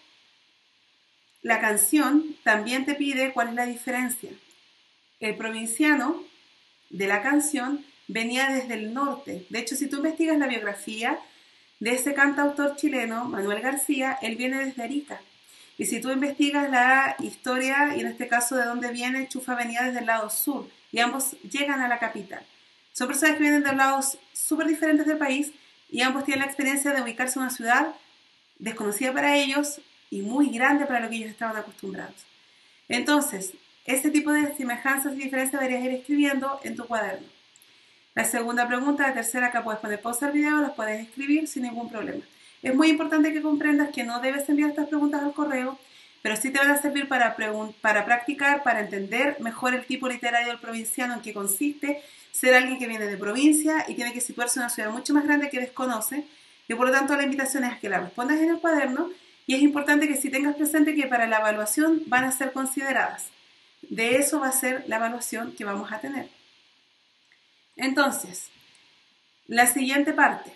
la 1.43 1.61
canción 1.61 2.37
también 2.45 2.85
te 2.85 2.95
pide 2.95 3.33
cuál 3.33 3.49
es 3.49 3.55
la 3.55 3.67
diferencia. 3.67 4.31
El 5.21 5.37
provinciano 5.37 6.23
de 6.91 7.07
la 7.07 7.23
canción 7.23 7.85
venía 8.07 8.51
desde 8.51 8.75
el 8.75 8.93
norte. 8.93 9.47
De 9.49 9.59
hecho, 9.59 9.77
si 9.77 9.89
tú 9.89 9.97
investigas 9.97 10.39
la 10.39 10.47
biografía 10.47 11.19
de 11.81 11.91
ese 11.91 12.15
cantautor 12.15 12.77
chileno, 12.77 13.25
Manuel 13.25 13.61
García, 13.61 14.19
él 14.23 14.37
viene 14.37 14.65
desde 14.65 14.83
Arica. 14.83 15.21
Y 15.77 15.87
si 15.87 16.01
tú 16.01 16.11
investigas 16.11 16.71
la 16.71 17.15
historia, 17.21 17.95
y 17.97 18.01
en 18.01 18.09
este 18.09 18.27
caso 18.27 18.57
de 18.57 18.65
dónde 18.65 18.91
viene, 18.91 19.29
Chufa 19.29 19.55
venía 19.55 19.83
desde 19.85 20.01
el 20.01 20.07
lado 20.07 20.29
sur, 20.29 20.69
y 20.91 20.99
ambos 20.99 21.37
llegan 21.43 21.81
a 21.81 21.89
la 21.89 22.01
capital. 22.01 22.45
Son 22.93 23.07
personas 23.07 23.37
que 23.37 23.43
vienen 23.43 23.63
de 23.63 23.73
lados 23.75 24.19
súper 24.33 24.67
diferentes 24.67 25.07
del 25.07 25.19
país, 25.19 25.53
y 25.89 26.03
ambos 26.03 26.25
tienen 26.25 26.41
la 26.41 26.47
experiencia 26.47 26.93
de 26.93 27.01
ubicarse 27.01 27.39
en 27.39 27.45
una 27.45 27.55
ciudad 27.55 27.95
desconocida 28.59 29.13
para 29.13 29.37
ellos 29.37 29.81
y 30.11 30.23
muy 30.23 30.51
grande 30.51 30.87
para 30.87 31.01
lo 31.01 31.09
que 31.09 31.17
ellos 31.17 31.31
estaban 31.31 31.57
acostumbrados. 31.57 32.27
Entonces, 32.89 33.53
este 33.85 34.11
tipo 34.11 34.33
de 34.33 34.55
semejanzas 34.55 35.15
y 35.15 35.17
diferencias 35.17 35.61
deberías 35.61 35.85
ir 35.85 35.93
escribiendo 35.93 36.61
en 36.63 36.77
tu 36.77 36.87
cuaderno. 36.87 37.27
La 38.15 38.25
segunda 38.25 38.67
pregunta, 38.67 39.07
la 39.07 39.15
tercera, 39.15 39.47
acá 39.47 39.63
puedes 39.63 39.81
poner 39.81 40.01
pausa 40.01 40.27
al 40.27 40.33
video, 40.33 40.61
las 40.61 40.73
puedes 40.73 41.07
escribir 41.07 41.47
sin 41.47 41.63
ningún 41.63 41.89
problema. 41.89 42.25
Es 42.63 42.75
muy 42.75 42.89
importante 42.89 43.33
que 43.33 43.43
comprendas 43.43 43.91
que 43.91 44.05
no 44.05 44.21
debes 44.21 44.49
enviar 44.49 44.71
estas 44.71 44.89
preguntas 44.89 45.23
al 45.23 45.33
correo, 45.33 45.79
pero 46.21 46.35
sí 46.35 46.51
te 46.51 46.59
van 46.59 46.71
a 46.71 46.83
servir 46.83 47.07
para, 47.07 47.37
para 47.81 48.05
practicar, 48.05 48.63
para 48.63 48.81
entender 48.81 49.37
mejor 49.41 49.75
el 49.75 49.87
tipo 49.87 50.09
literario 50.09 50.49
del 50.49 50.59
provinciano 50.59 51.15
en 51.15 51.21
qué 51.21 51.33
consiste, 51.33 52.03
ser 52.33 52.55
alguien 52.55 52.79
que 52.79 52.89
viene 52.89 53.07
de 53.07 53.17
provincia 53.17 53.85
y 53.87 53.95
tiene 53.95 54.13
que 54.13 54.21
situarse 54.21 54.59
en 54.59 54.65
una 54.65 54.71
ciudad 54.71 54.91
mucho 54.91 55.15
más 55.15 55.25
grande 55.25 55.49
que 55.49 55.61
desconoce, 55.61 56.27
y 56.69 56.75
por 56.75 56.87
lo 56.87 56.93
tanto 56.93 57.17
la 57.17 57.25
invitación 57.25 57.65
es 57.65 57.79
que 57.79 57.89
la 57.89 58.01
respondas 58.01 58.39
en 58.39 58.51
el 58.51 58.61
cuaderno 58.61 59.11
y 59.47 59.55
es 59.55 59.63
importante 59.63 60.07
que 60.07 60.17
si 60.17 60.31
tengas 60.31 60.55
presente 60.55 60.95
que 60.95 61.07
para 61.07 61.27
la 61.27 61.39
evaluación 61.39 62.03
van 62.07 62.25
a 62.25 62.33
ser 62.33 62.53
consideradas. 62.53 63.29
De 63.81 64.17
eso 64.17 64.41
va 64.41 64.49
a 64.49 64.53
ser 64.53 64.85
la 64.87 64.97
evaluación 64.97 65.53
que 65.57 65.65
vamos 65.65 65.91
a 65.91 66.01
tener. 66.01 66.29
Entonces, 67.77 68.51
la 69.47 69.67
siguiente 69.67 70.13
parte. 70.13 70.53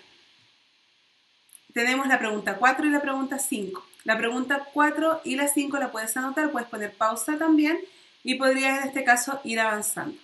Tenemos 1.73 2.07
la 2.07 2.19
pregunta 2.19 2.57
4 2.57 2.87
y 2.87 2.90
la 2.90 3.00
pregunta 3.00 3.38
5. 3.38 3.87
La 4.04 4.19
pregunta 4.19 4.66
4 4.75 5.23
y 5.25 5.37
la 5.37 5.49
5 5.49 5.78
la 5.78 5.90
puedes 5.90 6.14
anotar, 6.19 6.50
puedes 6.50 6.69
poner 6.69 6.92
pausa 6.92 7.38
también 7.38 7.78
y 8.23 8.35
podrías 8.35 8.83
en 8.83 8.88
este 8.88 9.04
caso 9.04 9.40
ir 9.45 9.59
avanzando. 9.61 10.19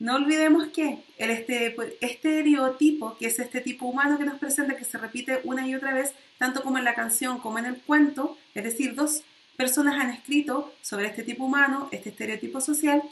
No 0.00 0.14
olvidemos 0.14 0.68
que 0.68 1.04
el 1.18 1.28
este, 1.28 1.76
estereotipo, 2.00 3.18
que 3.18 3.26
es 3.26 3.38
este 3.38 3.60
tipo 3.60 3.84
humano 3.84 4.16
que 4.16 4.24
nos 4.24 4.38
presenta, 4.38 4.74
que 4.74 4.86
se 4.86 4.96
repite 4.96 5.40
una 5.44 5.68
y 5.68 5.74
otra 5.74 5.92
vez, 5.92 6.14
tanto 6.38 6.62
como 6.62 6.78
en 6.78 6.84
la 6.84 6.94
canción 6.94 7.38
como 7.38 7.58
en 7.58 7.66
el 7.66 7.76
cuento, 7.82 8.38
es 8.54 8.64
decir, 8.64 8.94
dos 8.94 9.22
personas 9.58 10.00
han 10.00 10.10
escrito 10.10 10.72
sobre 10.80 11.08
este 11.08 11.22
tipo 11.22 11.44
humano, 11.44 11.90
este 11.92 12.08
estereotipo 12.08 12.62
social, 12.62 13.02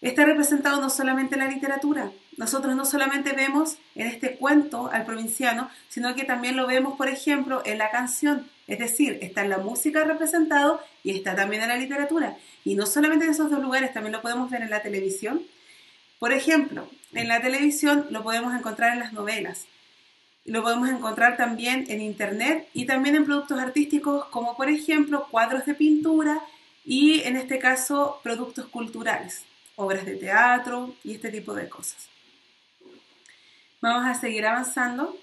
está 0.00 0.24
representado 0.24 0.80
no 0.80 0.88
solamente 0.88 1.34
en 1.34 1.40
la 1.40 1.50
literatura. 1.50 2.10
Nosotros 2.38 2.74
no 2.74 2.86
solamente 2.86 3.32
vemos 3.32 3.76
en 3.94 4.06
este 4.06 4.36
cuento 4.36 4.90
al 4.90 5.04
provinciano, 5.04 5.68
sino 5.90 6.14
que 6.14 6.24
también 6.24 6.56
lo 6.56 6.66
vemos, 6.66 6.96
por 6.96 7.08
ejemplo, 7.08 7.60
en 7.66 7.76
la 7.76 7.90
canción. 7.90 8.48
Es 8.68 8.78
decir, 8.78 9.18
está 9.20 9.42
en 9.42 9.50
la 9.50 9.58
música 9.58 10.02
representado 10.04 10.80
y 11.04 11.10
está 11.10 11.36
también 11.36 11.62
en 11.62 11.68
la 11.68 11.76
literatura. 11.76 12.38
Y 12.64 12.74
no 12.74 12.86
solamente 12.86 13.26
en 13.26 13.32
esos 13.32 13.50
dos 13.50 13.60
lugares, 13.60 13.92
también 13.92 14.14
lo 14.14 14.22
podemos 14.22 14.50
ver 14.50 14.62
en 14.62 14.70
la 14.70 14.80
televisión 14.80 15.42
por 16.18 16.32
ejemplo, 16.32 16.88
en 17.12 17.28
la 17.28 17.40
televisión 17.40 18.06
lo 18.10 18.22
podemos 18.22 18.54
encontrar 18.54 18.92
en 18.92 19.00
las 19.00 19.12
novelas, 19.12 19.66
lo 20.44 20.62
podemos 20.62 20.88
encontrar 20.88 21.36
también 21.36 21.86
en 21.88 22.00
internet 22.00 22.68
y 22.72 22.86
también 22.86 23.16
en 23.16 23.24
productos 23.24 23.58
artísticos 23.58 24.26
como 24.26 24.56
por 24.56 24.68
ejemplo 24.68 25.26
cuadros 25.30 25.66
de 25.66 25.74
pintura 25.74 26.40
y 26.84 27.22
en 27.22 27.36
este 27.36 27.58
caso 27.58 28.20
productos 28.22 28.66
culturales, 28.66 29.42
obras 29.74 30.06
de 30.06 30.14
teatro 30.14 30.94
y 31.02 31.14
este 31.14 31.30
tipo 31.30 31.52
de 31.52 31.68
cosas. 31.68 32.08
Vamos 33.80 34.06
a 34.06 34.14
seguir 34.14 34.46
avanzando. 34.46 35.16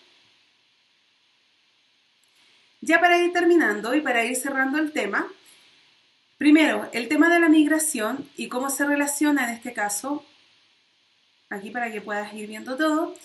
Ya 2.82 3.00
para 3.00 3.18
ir 3.18 3.32
terminando 3.32 3.96
y 3.96 4.02
para 4.02 4.26
ir 4.26 4.36
cerrando 4.36 4.78
el 4.78 4.92
tema, 4.92 5.28
primero, 6.38 6.90
el 6.92 7.08
tema 7.08 7.34
de 7.34 7.40
la 7.40 7.48
migración 7.48 8.30
y 8.36 8.50
cómo 8.50 8.70
se 8.70 8.86
relaciona 8.86 9.46
en 9.46 9.56
este 9.56 9.72
caso 9.74 10.26
aquí 11.54 11.70
para 11.70 11.92
que 11.92 12.02
puedas 12.02 12.34
ir 12.34 12.48
viendo 12.48 12.76
todo, 12.76 13.16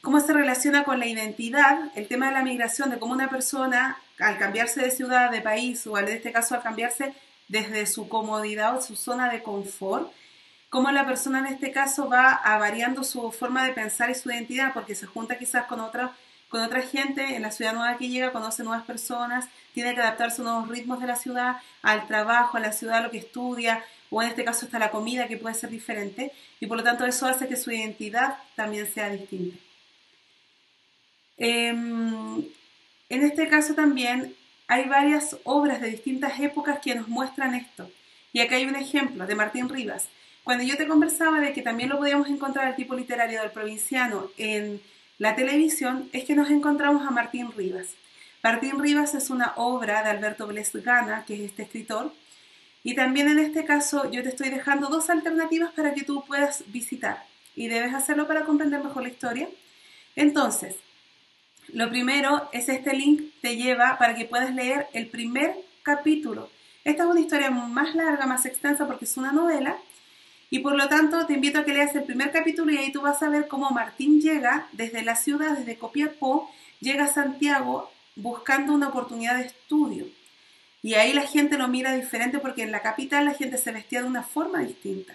cómo 0.00 0.20
se 0.20 0.32
relaciona 0.32 0.84
con 0.84 0.98
la 0.98 1.06
identidad, 1.06 1.90
el 1.94 2.08
tema 2.08 2.26
de 2.26 2.32
la 2.32 2.42
migración, 2.42 2.90
de 2.90 2.98
cómo 2.98 3.12
una 3.12 3.28
persona 3.28 3.98
al 4.18 4.38
cambiarse 4.38 4.80
de 4.80 4.90
ciudad, 4.90 5.30
de 5.30 5.40
país, 5.40 5.86
o 5.86 5.98
en 5.98 6.08
este 6.08 6.32
caso 6.32 6.54
al 6.54 6.62
cambiarse 6.62 7.12
desde 7.48 7.86
su 7.86 8.08
comodidad 8.08 8.76
o 8.76 8.82
su 8.82 8.96
zona 8.96 9.30
de 9.30 9.42
confort, 9.42 10.12
cómo 10.70 10.90
la 10.90 11.06
persona 11.06 11.40
en 11.40 11.46
este 11.46 11.70
caso 11.70 12.08
va 12.08 12.32
a 12.32 12.58
variando 12.58 13.04
su 13.04 13.30
forma 13.30 13.64
de 13.66 13.72
pensar 13.72 14.10
y 14.10 14.14
su 14.14 14.30
identidad, 14.30 14.72
porque 14.72 14.94
se 14.94 15.06
junta 15.06 15.38
quizás 15.38 15.66
con 15.66 15.80
otra, 15.80 16.12
con 16.56 16.64
otra 16.64 16.80
gente 16.80 17.36
en 17.36 17.42
la 17.42 17.50
ciudad 17.50 17.74
nueva 17.74 17.98
que 17.98 18.08
llega, 18.08 18.32
conoce 18.32 18.64
nuevas 18.64 18.86
personas, 18.86 19.46
tiene 19.74 19.94
que 19.94 20.00
adaptarse 20.00 20.40
a 20.40 20.44
nuevos 20.44 20.68
ritmos 20.70 20.98
de 21.02 21.06
la 21.06 21.14
ciudad, 21.14 21.58
al 21.82 22.06
trabajo, 22.06 22.56
a 22.56 22.60
la 22.60 22.72
ciudad, 22.72 22.96
a 22.96 23.00
lo 23.02 23.10
que 23.10 23.18
estudia, 23.18 23.84
o 24.08 24.22
en 24.22 24.30
este 24.30 24.42
caso 24.42 24.64
está 24.64 24.78
la 24.78 24.90
comida 24.90 25.28
que 25.28 25.36
puede 25.36 25.54
ser 25.54 25.68
diferente 25.68 26.32
y 26.58 26.66
por 26.66 26.78
lo 26.78 26.82
tanto 26.82 27.04
eso 27.04 27.26
hace 27.26 27.46
que 27.46 27.56
su 27.56 27.70
identidad 27.70 28.38
también 28.54 28.90
sea 28.90 29.10
distinta. 29.10 29.58
Em, 31.36 32.38
en 33.10 33.22
este 33.22 33.48
caso 33.48 33.74
también 33.74 34.34
hay 34.66 34.88
varias 34.88 35.36
obras 35.44 35.82
de 35.82 35.90
distintas 35.90 36.40
épocas 36.40 36.78
que 36.78 36.94
nos 36.94 37.06
muestran 37.06 37.54
esto. 37.54 37.90
Y 38.32 38.40
acá 38.40 38.56
hay 38.56 38.64
un 38.64 38.76
ejemplo 38.76 39.26
de 39.26 39.34
Martín 39.34 39.68
Rivas. 39.68 40.08
Cuando 40.42 40.64
yo 40.64 40.78
te 40.78 40.88
conversaba 40.88 41.38
de 41.38 41.52
que 41.52 41.60
también 41.60 41.90
lo 41.90 41.98
podíamos 41.98 42.30
encontrar 42.30 42.68
el 42.68 42.76
tipo 42.76 42.94
literario 42.94 43.42
del 43.42 43.50
provinciano 43.50 44.30
en 44.38 44.80
la 45.18 45.34
televisión, 45.34 46.08
es 46.12 46.24
que 46.24 46.34
nos 46.34 46.50
encontramos 46.50 47.06
a 47.06 47.10
Martín 47.10 47.52
Rivas. 47.52 47.94
Martín 48.42 48.78
Rivas 48.78 49.14
es 49.14 49.30
una 49.30 49.54
obra 49.56 50.02
de 50.02 50.10
Alberto 50.10 50.46
Blesgana, 50.46 51.24
que 51.24 51.34
es 51.34 51.40
este 51.40 51.62
escritor, 51.62 52.12
y 52.84 52.94
también 52.94 53.28
en 53.28 53.38
este 53.38 53.64
caso 53.64 54.10
yo 54.10 54.22
te 54.22 54.28
estoy 54.28 54.50
dejando 54.50 54.88
dos 54.88 55.10
alternativas 55.10 55.72
para 55.72 55.94
que 55.94 56.04
tú 56.04 56.24
puedas 56.24 56.62
visitar 56.68 57.24
y 57.56 57.66
debes 57.66 57.94
hacerlo 57.94 58.28
para 58.28 58.44
comprender 58.44 58.84
mejor 58.84 59.02
la 59.02 59.08
historia. 59.08 59.48
Entonces, 60.14 60.76
lo 61.72 61.88
primero 61.90 62.48
es 62.52 62.68
este 62.68 62.94
link 62.94 63.32
te 63.40 63.56
lleva 63.56 63.98
para 63.98 64.14
que 64.14 64.26
puedas 64.26 64.54
leer 64.54 64.86
el 64.92 65.08
primer 65.08 65.56
capítulo. 65.82 66.48
Esta 66.84 67.02
es 67.02 67.08
una 67.08 67.20
historia 67.20 67.50
más 67.50 67.96
larga, 67.96 68.26
más 68.26 68.46
extensa 68.46 68.86
porque 68.86 69.06
es 69.06 69.16
una 69.16 69.32
novela 69.32 69.76
y 70.50 70.60
por 70.60 70.76
lo 70.76 70.88
tanto 70.88 71.26
te 71.26 71.34
invito 71.34 71.58
a 71.58 71.64
que 71.64 71.72
leas 71.72 71.94
el 71.94 72.04
primer 72.04 72.30
capítulo 72.30 72.72
y 72.72 72.78
ahí 72.78 72.92
tú 72.92 73.00
vas 73.00 73.22
a 73.22 73.28
ver 73.28 73.48
cómo 73.48 73.70
Martín 73.70 74.20
llega 74.20 74.68
desde 74.72 75.02
la 75.02 75.16
ciudad, 75.16 75.56
desde 75.56 75.76
Copiapó, 75.76 76.50
llega 76.80 77.04
a 77.04 77.12
Santiago 77.12 77.90
buscando 78.14 78.72
una 78.72 78.88
oportunidad 78.88 79.36
de 79.38 79.46
estudio. 79.46 80.06
Y 80.82 80.94
ahí 80.94 81.12
la 81.12 81.26
gente 81.26 81.58
lo 81.58 81.66
mira 81.66 81.94
diferente 81.94 82.38
porque 82.38 82.62
en 82.62 82.70
la 82.70 82.80
capital 82.80 83.24
la 83.24 83.34
gente 83.34 83.58
se 83.58 83.72
vestía 83.72 84.02
de 84.02 84.08
una 84.08 84.22
forma 84.22 84.60
distinta. 84.60 85.14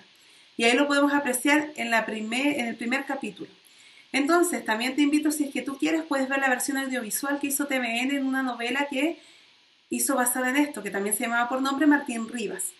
Y 0.57 0.65
ahí 0.65 0.75
lo 0.75 0.87
podemos 0.87 1.13
apreciar 1.13 1.71
en, 1.77 1.91
la 1.91 2.05
primer, 2.05 2.59
en 2.59 2.67
el 2.67 2.75
primer 2.75 3.05
capítulo. 3.05 3.49
Entonces, 4.11 4.65
también 4.65 4.95
te 4.95 5.01
invito, 5.01 5.31
si 5.31 5.45
es 5.45 5.53
que 5.53 5.61
tú 5.61 5.77
quieres, 5.77 6.03
puedes 6.03 6.27
ver 6.27 6.39
la 6.39 6.49
versión 6.49 6.77
audiovisual 6.77 7.39
que 7.39 7.47
hizo 7.47 7.67
TVN 7.67 8.11
en 8.11 8.25
una 8.25 8.43
novela 8.43 8.87
que 8.91 9.17
hizo 9.89 10.15
basada 10.15 10.49
en 10.49 10.57
esto, 10.57 10.83
que 10.83 10.91
también 10.91 11.15
se 11.15 11.23
llamaba 11.23 11.47
por 11.47 11.61
nombre 11.61 11.87
Martín 11.87 12.27
Rivas. 12.27 12.73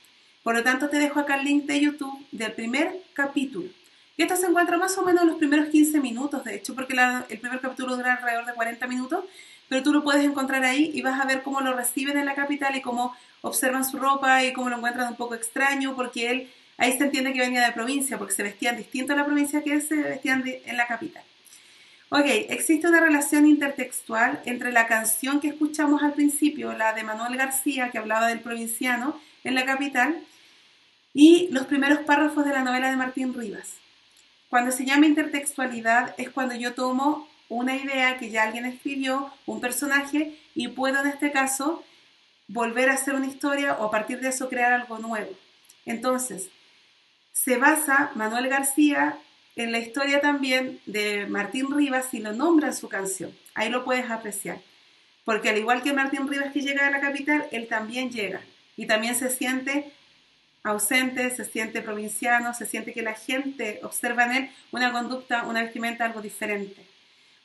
Por 0.43 0.55
lo 0.55 0.63
tanto, 0.63 0.89
te 0.89 0.97
dejo 0.97 1.19
acá 1.19 1.35
el 1.35 1.45
link 1.45 1.65
de 1.65 1.79
YouTube 1.79 2.25
del 2.31 2.51
primer 2.53 2.91
capítulo. 3.13 3.69
Y 4.17 4.23
esto 4.23 4.35
se 4.35 4.47
encuentra 4.47 4.77
más 4.77 4.97
o 4.97 5.03
menos 5.03 5.21
en 5.21 5.29
los 5.29 5.37
primeros 5.37 5.69
15 5.69 5.99
minutos, 5.99 6.43
de 6.43 6.55
hecho, 6.55 6.73
porque 6.75 6.95
el 7.29 7.39
primer 7.39 7.59
capítulo 7.59 7.95
dura 7.95 8.15
alrededor 8.15 8.45
de 8.45 8.53
40 8.53 8.87
minutos, 8.87 9.23
pero 9.69 9.83
tú 9.83 9.93
lo 9.93 10.03
puedes 10.03 10.23
encontrar 10.25 10.63
ahí 10.63 10.91
y 10.93 11.01
vas 11.01 11.19
a 11.19 11.25
ver 11.25 11.43
cómo 11.43 11.61
lo 11.61 11.73
reciben 11.73 12.17
en 12.17 12.25
la 12.25 12.35
capital 12.35 12.75
y 12.75 12.81
cómo 12.81 13.15
observan 13.41 13.85
su 13.85 13.97
ropa 13.97 14.43
y 14.43 14.51
cómo 14.53 14.69
lo 14.69 14.77
encuentran 14.77 15.09
un 15.09 15.15
poco 15.15 15.35
extraño, 15.35 15.95
porque 15.95 16.29
él 16.29 16.51
ahí 16.77 16.97
se 16.97 17.03
entiende 17.03 17.33
que 17.33 17.39
venía 17.39 17.65
de 17.65 17.71
provincia, 17.71 18.17
porque 18.17 18.33
se 18.33 18.43
vestían 18.43 18.77
distinto 18.77 19.13
en 19.13 19.19
la 19.19 19.25
provincia 19.25 19.63
que 19.63 19.79
se 19.79 19.95
vestían 19.95 20.43
en 20.45 20.77
la 20.77 20.87
capital. 20.87 21.23
Ok, 22.13 22.25
existe 22.25 22.89
una 22.89 22.99
relación 22.99 23.47
intertextual 23.47 24.41
entre 24.43 24.73
la 24.73 24.85
canción 24.85 25.39
que 25.39 25.47
escuchamos 25.47 26.03
al 26.03 26.11
principio, 26.11 26.73
la 26.73 26.91
de 26.91 27.05
Manuel 27.05 27.37
García, 27.37 27.89
que 27.89 27.99
hablaba 27.99 28.27
del 28.27 28.41
provinciano 28.41 29.17
en 29.45 29.55
la 29.55 29.63
capital, 29.63 30.21
y 31.13 31.47
los 31.51 31.67
primeros 31.67 31.99
párrafos 31.99 32.43
de 32.43 32.51
la 32.51 32.63
novela 32.63 32.89
de 32.89 32.97
Martín 32.97 33.33
Rivas. 33.33 33.77
Cuando 34.49 34.73
se 34.73 34.83
llama 34.83 35.05
intertextualidad 35.05 36.13
es 36.17 36.29
cuando 36.29 36.53
yo 36.53 36.73
tomo 36.73 37.29
una 37.47 37.77
idea 37.77 38.17
que 38.17 38.29
ya 38.29 38.43
alguien 38.43 38.65
escribió, 38.65 39.31
un 39.45 39.61
personaje, 39.61 40.37
y 40.53 40.67
puedo 40.67 40.99
en 40.99 41.07
este 41.07 41.31
caso 41.31 41.81
volver 42.49 42.89
a 42.89 42.95
hacer 42.95 43.15
una 43.15 43.27
historia 43.27 43.77
o 43.79 43.85
a 43.85 43.91
partir 43.91 44.19
de 44.19 44.27
eso 44.27 44.49
crear 44.49 44.73
algo 44.73 44.99
nuevo. 44.99 45.31
Entonces, 45.85 46.49
se 47.31 47.55
basa 47.55 48.11
Manuel 48.15 48.49
García 48.49 49.17
en 49.55 49.71
la 49.71 49.79
historia 49.79 50.21
también 50.21 50.79
de 50.85 51.25
Martín 51.27 51.75
Rivas 51.75 52.13
y 52.13 52.19
lo 52.19 52.33
nombra 52.33 52.69
en 52.69 52.75
su 52.75 52.89
canción. 52.89 53.35
Ahí 53.53 53.69
lo 53.69 53.83
puedes 53.83 54.09
apreciar. 54.09 54.59
Porque 55.25 55.49
al 55.49 55.57
igual 55.57 55.83
que 55.83 55.93
Martín 55.93 56.27
Rivas 56.27 56.51
que 56.51 56.61
llega 56.61 56.87
a 56.87 56.91
la 56.91 56.99
capital, 56.99 57.45
él 57.51 57.67
también 57.67 58.11
llega 58.11 58.41
y 58.75 58.87
también 58.87 59.15
se 59.15 59.29
siente 59.29 59.91
ausente, 60.63 61.29
se 61.31 61.45
siente 61.45 61.81
provinciano, 61.81 62.53
se 62.53 62.65
siente 62.65 62.93
que 62.93 63.01
la 63.01 63.13
gente 63.13 63.79
observa 63.83 64.25
en 64.25 64.31
él 64.31 64.49
una 64.71 64.91
conducta, 64.91 65.43
una 65.43 65.63
vestimenta 65.63 66.05
algo 66.05 66.21
diferente. 66.21 66.85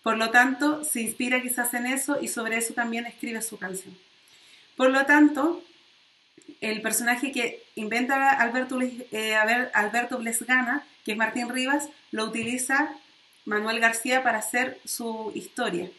Por 0.03 0.19
lo 0.19 0.31
tanto, 0.31 0.85
se 0.85 1.01
inspira 1.01 1.43
quizás 1.43 1.75
en 1.75 1.87
eso 1.87 2.19
y 2.21 2.29
sobre 2.29 2.59
eso 2.59 2.75
también 2.75 3.07
escribe 3.07 3.43
su 3.43 3.59
canción. 3.59 3.97
Por 4.77 4.91
lo 4.91 5.05
tanto, 5.07 5.63
el 6.61 6.83
personaje 6.83 7.33
que 7.33 7.63
inventa 7.75 8.31
Alberto, 8.31 8.81
eh, 8.81 9.37
que 11.05 11.13
es 11.13 11.19
Martín 11.19 11.49
Rivas, 11.49 11.89
lo 12.11 12.25
utiliza 12.25 12.95
Manuel 13.45 13.81
García 13.81 14.23
para 14.23 14.39
hacer 14.39 14.79
su 14.85 15.33
historia. 15.35 15.91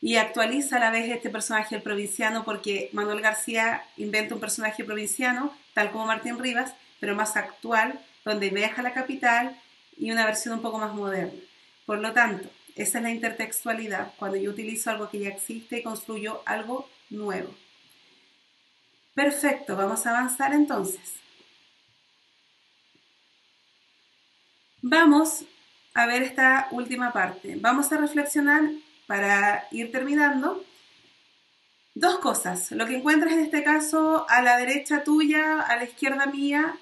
Y 0.00 0.16
actualiza 0.16 0.76
a 0.76 0.80
la 0.80 0.90
vez 0.90 1.10
este 1.10 1.28
personaje, 1.28 1.76
el 1.76 1.82
provinciano, 1.82 2.44
porque 2.44 2.88
Manuel 2.92 3.20
García 3.20 3.84
inventa 3.98 4.34
un 4.34 4.40
personaje 4.40 4.82
provinciano, 4.82 5.54
tal 5.74 5.90
como 5.90 6.06
Martín 6.06 6.38
Rivas, 6.38 6.72
pero 7.00 7.14
más 7.14 7.36
actual, 7.36 8.00
donde 8.24 8.48
viaja 8.50 8.80
a 8.80 8.84
la 8.84 8.94
capital 8.94 9.56
y 9.98 10.10
una 10.10 10.24
versión 10.24 10.54
un 10.54 10.62
poco 10.62 10.78
más 10.78 10.94
moderna. 10.94 11.38
Por 11.84 11.98
lo 11.98 12.12
tanto, 12.12 12.48
esa 12.76 12.98
es 12.98 13.04
la 13.04 13.10
intertextualidad, 13.10 14.14
cuando 14.16 14.38
yo 14.38 14.50
utilizo 14.50 14.90
algo 14.90 15.10
que 15.10 15.18
ya 15.18 15.28
existe 15.28 15.78
y 15.78 15.82
construyo 15.82 16.42
algo 16.46 16.88
nuevo. 17.10 17.54
Perfecto, 19.20 19.76
vamos 19.76 20.06
a 20.06 20.16
avanzar 20.16 20.54
entonces. 20.54 21.16
Vamos 24.80 25.44
a 25.92 26.06
ver 26.06 26.22
esta 26.22 26.68
última 26.70 27.12
parte. 27.12 27.58
Vamos 27.60 27.92
a 27.92 27.98
reflexionar 27.98 28.62
para 29.06 29.68
ir 29.72 29.92
terminando. 29.92 30.64
Dos 31.94 32.18
cosas. 32.20 32.72
Lo 32.72 32.86
que 32.86 32.96
encuentras 32.96 33.34
en 33.34 33.40
este 33.40 33.62
caso 33.62 34.24
a 34.30 34.40
la 34.40 34.56
derecha 34.56 35.04
tuya, 35.04 35.60
a 35.60 35.76
la 35.76 35.84
izquierda 35.84 36.24
mía, 36.24 36.78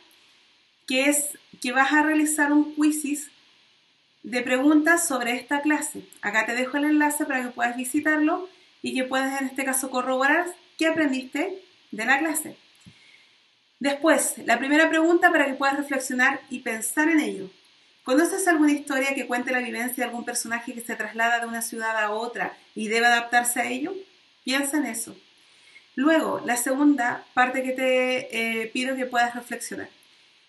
que 0.86 1.06
es 1.06 1.36
que 1.60 1.72
vas 1.72 1.92
a 1.92 2.04
realizar 2.04 2.52
un 2.52 2.72
quizzes 2.76 3.32
de 4.22 4.42
preguntas 4.42 5.08
sobre 5.08 5.34
esta 5.34 5.60
clase. 5.60 6.08
Acá 6.22 6.46
te 6.46 6.54
dejo 6.54 6.76
el 6.76 6.84
enlace 6.84 7.24
para 7.24 7.42
que 7.42 7.50
puedas 7.50 7.76
visitarlo 7.76 8.48
y 8.80 8.94
que 8.94 9.02
puedas 9.02 9.40
en 9.40 9.48
este 9.48 9.64
caso 9.64 9.90
corroborar 9.90 10.46
qué 10.78 10.86
aprendiste 10.86 11.64
de 11.90 12.04
la 12.04 12.18
clase. 12.18 12.56
Después, 13.80 14.34
la 14.44 14.58
primera 14.58 14.88
pregunta 14.88 15.30
para 15.30 15.46
que 15.46 15.54
puedas 15.54 15.76
reflexionar 15.76 16.40
y 16.50 16.60
pensar 16.60 17.08
en 17.08 17.20
ello. 17.20 17.50
¿Conoces 18.02 18.48
alguna 18.48 18.72
historia 18.72 19.14
que 19.14 19.26
cuente 19.26 19.52
la 19.52 19.60
vivencia 19.60 19.96
de 19.96 20.04
algún 20.04 20.24
personaje 20.24 20.72
que 20.72 20.80
se 20.80 20.96
traslada 20.96 21.40
de 21.40 21.46
una 21.46 21.62
ciudad 21.62 21.96
a 21.96 22.10
otra 22.10 22.56
y 22.74 22.88
debe 22.88 23.06
adaptarse 23.06 23.60
a 23.60 23.68
ello? 23.68 23.94
Piensa 24.44 24.78
en 24.78 24.86
eso. 24.86 25.14
Luego, 25.94 26.40
la 26.44 26.56
segunda 26.56 27.24
parte 27.34 27.62
que 27.62 27.72
te 27.72 28.62
eh, 28.62 28.66
pido 28.68 28.96
que 28.96 29.04
puedas 29.04 29.34
reflexionar. 29.34 29.88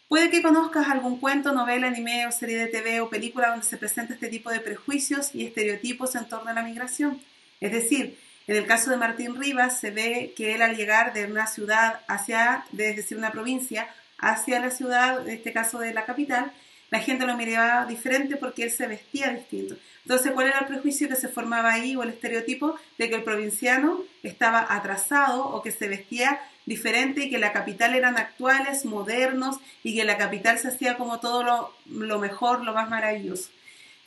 Puede 0.08 0.31
que 0.31 0.41
conozcas 0.41 0.88
algún 0.88 1.19
cuento, 1.19 1.51
novela, 1.51 1.88
anime 1.88 2.25
o 2.25 2.31
serie 2.31 2.58
de 2.58 2.67
TV 2.67 3.01
o 3.01 3.10
película 3.10 3.50
donde 3.50 3.65
se 3.65 3.77
presenta 3.77 4.13
este 4.13 4.29
tipo 4.29 4.50
de 4.50 4.60
prejuicios 4.60 5.36
y 5.36 5.46
estereotipos 5.46 6.15
en 6.15 6.27
torno 6.27 6.50
a 6.50 6.53
la 6.53 6.63
migración. 6.63 7.22
Es 7.60 7.72
decir, 7.72 8.17
en 8.49 8.55
el 8.55 8.65
caso 8.65 8.89
de 8.89 8.97
Martín 8.97 9.39
Rivas 9.39 9.79
se 9.79 9.91
ve 9.91 10.33
que 10.35 10.55
él 10.55 10.63
al 10.63 10.75
llegar 10.75 11.13
de 11.13 11.25
una 11.25 11.45
ciudad 11.45 11.99
hacia, 12.07 12.65
es 12.75 12.95
decir, 12.95 13.15
una 13.15 13.31
provincia, 13.31 13.87
hacia 14.17 14.59
la 14.59 14.71
ciudad, 14.71 15.21
en 15.27 15.35
este 15.35 15.53
caso 15.53 15.77
de 15.77 15.93
la 15.93 16.03
capital, 16.03 16.51
la 16.89 16.99
gente 16.99 17.27
lo 17.27 17.37
miraba 17.37 17.85
diferente 17.85 18.37
porque 18.37 18.63
él 18.63 18.71
se 18.71 18.87
vestía 18.87 19.29
distinto. 19.29 19.75
Entonces, 20.03 20.31
¿cuál 20.31 20.47
era 20.47 20.61
el 20.61 20.65
prejuicio 20.65 21.07
que 21.07 21.15
se 21.15 21.27
formaba 21.27 21.73
ahí 21.73 21.95
o 21.95 22.01
el 22.01 22.09
estereotipo 22.09 22.73
de 22.97 23.07
que 23.07 23.17
el 23.17 23.23
provinciano 23.23 24.01
estaba 24.23 24.65
atrasado 24.67 25.45
o 25.45 25.61
que 25.61 25.69
se 25.69 25.87
vestía 25.87 26.41
diferente 26.65 27.25
y 27.25 27.29
que 27.29 27.37
la 27.37 27.53
capital 27.53 27.93
eran 27.93 28.17
actuales, 28.17 28.83
modernos 28.83 29.59
y 29.83 29.95
que 29.95 30.05
la 30.05 30.17
capital 30.17 30.57
se 30.57 30.69
hacía 30.69 30.97
como 30.97 31.19
todo 31.19 31.43
lo, 31.43 31.73
lo 31.85 32.17
mejor, 32.17 32.63
lo 32.63 32.73
más 32.73 32.89
maravilloso? 32.89 33.51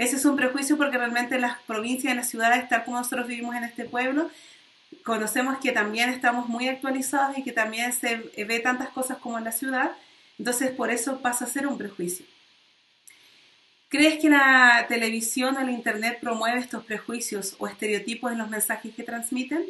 Ese 0.03 0.17
es 0.17 0.25
un 0.25 0.35
prejuicio 0.35 0.77
porque 0.77 0.99
realmente 0.99 1.37
en 1.37 1.43
las 1.43 1.61
provincias, 1.61 2.11
en 2.11 2.17
las 2.17 2.29
ciudades, 2.29 2.69
tal 2.69 2.83
como 2.83 2.99
nosotros 2.99 3.29
vivimos 3.29 3.55
en 3.55 3.63
este 3.63 3.85
pueblo, 3.85 4.29
conocemos 5.05 5.59
que 5.59 5.71
también 5.71 6.11
estamos 6.11 6.49
muy 6.49 6.67
actualizados 6.67 7.39
y 7.39 7.45
que 7.45 7.53
también 7.53 7.93
se 7.93 8.17
ve 8.37 8.59
tantas 8.59 8.89
cosas 8.89 9.19
como 9.19 9.39
en 9.39 9.45
la 9.45 9.53
ciudad, 9.53 9.93
entonces 10.41 10.73
por 10.73 10.91
eso 10.91 11.21
pasa 11.21 11.45
a 11.45 11.49
ser 11.49 11.69
un 11.69 11.79
prejuicio. 11.79 12.27
¿Crees 13.89 14.19
que 14.19 14.29
la 14.29 14.87
televisión 14.89 15.57
o 15.57 15.61
el 15.61 15.71
Internet 15.71 16.19
promueve 16.21 16.59
estos 16.59 16.85
prejuicios 16.85 17.55
o 17.61 17.69
estereotipos 17.69 18.33
en 18.33 18.39
los 18.39 18.51
mensajes 18.51 18.93
que 18.97 19.05
transmiten? 19.05 19.65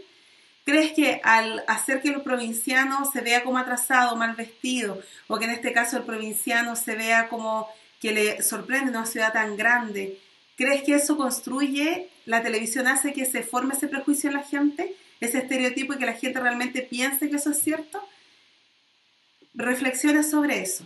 ¿Crees 0.65 0.93
que 0.93 1.21
al 1.25 1.63
hacer 1.69 2.01
que 2.01 2.09
el 2.09 2.23
provinciano 2.23 3.05
se 3.05 3.21
vea 3.21 3.45
como 3.45 3.59
atrasado, 3.59 4.17
mal 4.17 4.35
vestido, 4.35 4.99
o 5.27 5.39
que 5.39 5.45
en 5.45 5.51
este 5.51 5.75
caso 5.75 5.99
el 5.99 6.05
provinciano 6.05 6.75
se 6.75 6.97
vea 6.97 7.29
como 7.29 7.69
que 8.03 8.11
le 8.11 8.43
sorprende 8.43 8.91
una 8.91 9.07
ciudad 9.07 9.33
tan 9.33 9.57
grande, 9.57 10.19
¿crees 10.57 10.83
que 10.83 10.97
eso 10.97 11.17
construye, 11.17 12.11
la 12.27 12.43
televisión 12.43 12.89
hace 12.89 13.13
que 13.13 13.27
se 13.27 13.45
forme 13.45 13.75
ese 13.75 13.87
prejuicio 13.87 14.29
en 14.29 14.37
la 14.37 14.43
gente, 14.43 14.97
ese 15.21 15.39
estereotipo 15.39 15.95
y 15.95 15.99
que 15.99 16.07
la 16.07 16.15
gente 16.15 16.41
realmente 16.41 16.83
piense 16.83 17.31
que 17.31 17.37
eso 17.37 17.51
es 17.51 17.61
cierto? 17.61 18.05
Reflexiona 19.55 20.25
sobre 20.25 20.63
eso. 20.63 20.85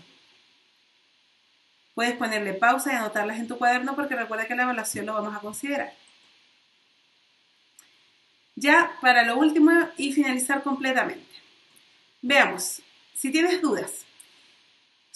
Puedes 1.95 2.17
ponerle 2.17 2.53
pausa 2.53 2.93
y 2.93 2.97
anotarlas 2.97 3.39
en 3.39 3.49
tu 3.49 3.57
cuaderno 3.57 3.97
porque 3.97 4.15
recuerda 4.15 4.47
que 4.47 4.55
la 4.55 4.65
evaluación 4.65 5.07
lo 5.07 5.15
vamos 5.15 5.35
a 5.35 5.41
considerar. 5.41 5.95
Ya 8.57 8.93
para 9.01 9.25
lo 9.25 9.39
último 9.39 9.71
y 9.97 10.13
finalizar 10.13 10.63
completamente. 10.63 11.25
Veamos, 12.21 12.83
si 13.15 13.31
tienes 13.31 13.63
dudas 13.63 14.06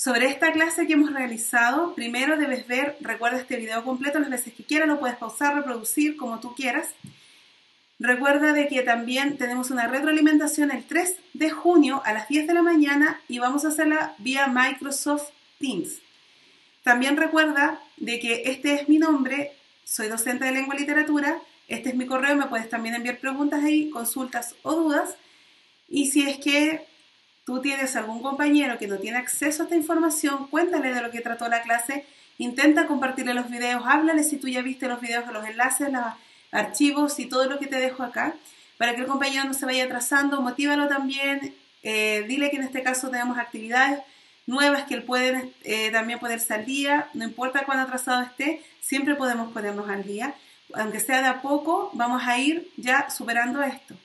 sobre 0.00 0.28
esta 0.28 0.50
clase 0.52 0.87
que 0.87 0.95
hemos 0.95 1.12
realizado, 1.12 1.95
primero 1.95 2.38
debes 2.38 2.66
ver, 2.66 2.97
recuerda 3.02 3.37
este 3.37 3.59
video 3.59 3.85
completo 3.85 4.19
las 4.19 4.30
veces 4.30 4.54
que 4.54 4.64
quieras, 4.64 4.88
lo 4.88 4.99
puedes 4.99 5.19
pausar, 5.19 5.54
reproducir 5.54 6.16
como 6.16 6.40
tú 6.40 6.54
quieras. 6.54 6.88
Recuerda 7.99 8.54
de 8.54 8.66
que 8.66 8.80
también 8.80 9.37
tenemos 9.37 9.71
una 9.71 9.88
retroalimentación 9.88 10.71
el 10.71 10.85
3 10.85 11.16
de 11.35 11.50
junio 11.50 12.00
a 12.07 12.14
las 12.14 12.28
10 12.28 12.47
de 12.47 12.54
la 12.54 12.62
mañana 12.62 13.21
y 13.28 13.40
vamos 13.40 13.66
a 13.66 13.69
hacerla 13.69 14.14
vía 14.16 14.47
Microsoft 14.47 15.28
Teams. 15.59 15.99
También 16.83 17.18
recuerda 17.18 17.79
de 17.98 18.20
que 18.20 18.44
este 18.46 18.72
es 18.72 18.88
mi 18.88 18.96
nombre, 18.96 19.53
soy 19.85 20.09
docente 20.09 20.46
de 20.46 20.53
lengua 20.53 20.77
y 20.77 20.79
literatura, 20.79 21.42
este 21.68 21.90
es 21.90 21.94
mi 21.94 22.07
correo, 22.07 22.37
me 22.37 22.46
puedes 22.46 22.70
también 22.70 22.94
enviar 22.94 23.18
preguntas 23.18 23.62
ahí, 23.62 23.90
consultas 23.90 24.55
o 24.62 24.77
dudas. 24.77 25.14
Y 25.90 26.11
si 26.11 26.22
es 26.22 26.38
que 26.38 26.88
tú 27.50 27.60
tienes 27.60 27.96
algún 27.96 28.22
compañero 28.22 28.78
que 28.78 28.86
no 28.86 28.98
tiene 28.98 29.18
acceso 29.18 29.62
a 29.62 29.64
esta 29.64 29.74
información, 29.74 30.46
cuéntale 30.46 30.94
de 30.94 31.02
lo 31.02 31.10
que 31.10 31.20
trató 31.20 31.48
la 31.48 31.62
clase, 31.62 32.06
intenta 32.38 32.86
compartirle 32.86 33.34
los 33.34 33.50
videos, 33.50 33.82
háblale 33.84 34.22
si 34.22 34.36
tú 34.36 34.46
ya 34.46 34.62
viste 34.62 34.86
los 34.86 35.00
videos, 35.00 35.26
los 35.32 35.44
enlaces, 35.44 35.90
los 35.90 36.04
archivos 36.52 37.18
y 37.18 37.26
todo 37.26 37.46
lo 37.46 37.58
que 37.58 37.66
te 37.66 37.80
dejo 37.80 38.04
acá, 38.04 38.36
para 38.78 38.94
que 38.94 39.00
el 39.00 39.08
compañero 39.08 39.42
no 39.46 39.54
se 39.54 39.66
vaya 39.66 39.82
atrasando, 39.82 40.40
motívalo 40.40 40.86
también, 40.86 41.52
eh, 41.82 42.24
dile 42.28 42.50
que 42.50 42.58
en 42.58 42.62
este 42.62 42.84
caso 42.84 43.10
tenemos 43.10 43.36
actividades 43.36 43.98
nuevas 44.46 44.84
que 44.84 44.94
él 44.94 45.02
puede 45.02 45.52
eh, 45.64 45.90
también 45.90 46.20
ponerse 46.20 46.54
al 46.54 46.64
día, 46.64 47.08
no 47.14 47.24
importa 47.24 47.64
cuán 47.64 47.80
atrasado 47.80 48.22
esté, 48.22 48.62
siempre 48.80 49.16
podemos 49.16 49.52
ponernos 49.52 49.88
al 49.90 50.04
día. 50.04 50.36
Aunque 50.74 51.00
sea 51.00 51.20
de 51.20 51.26
a 51.26 51.42
poco, 51.42 51.90
vamos 51.94 52.22
a 52.24 52.38
ir 52.38 52.70
ya 52.76 53.10
superando 53.10 53.60
esto. 53.60 53.96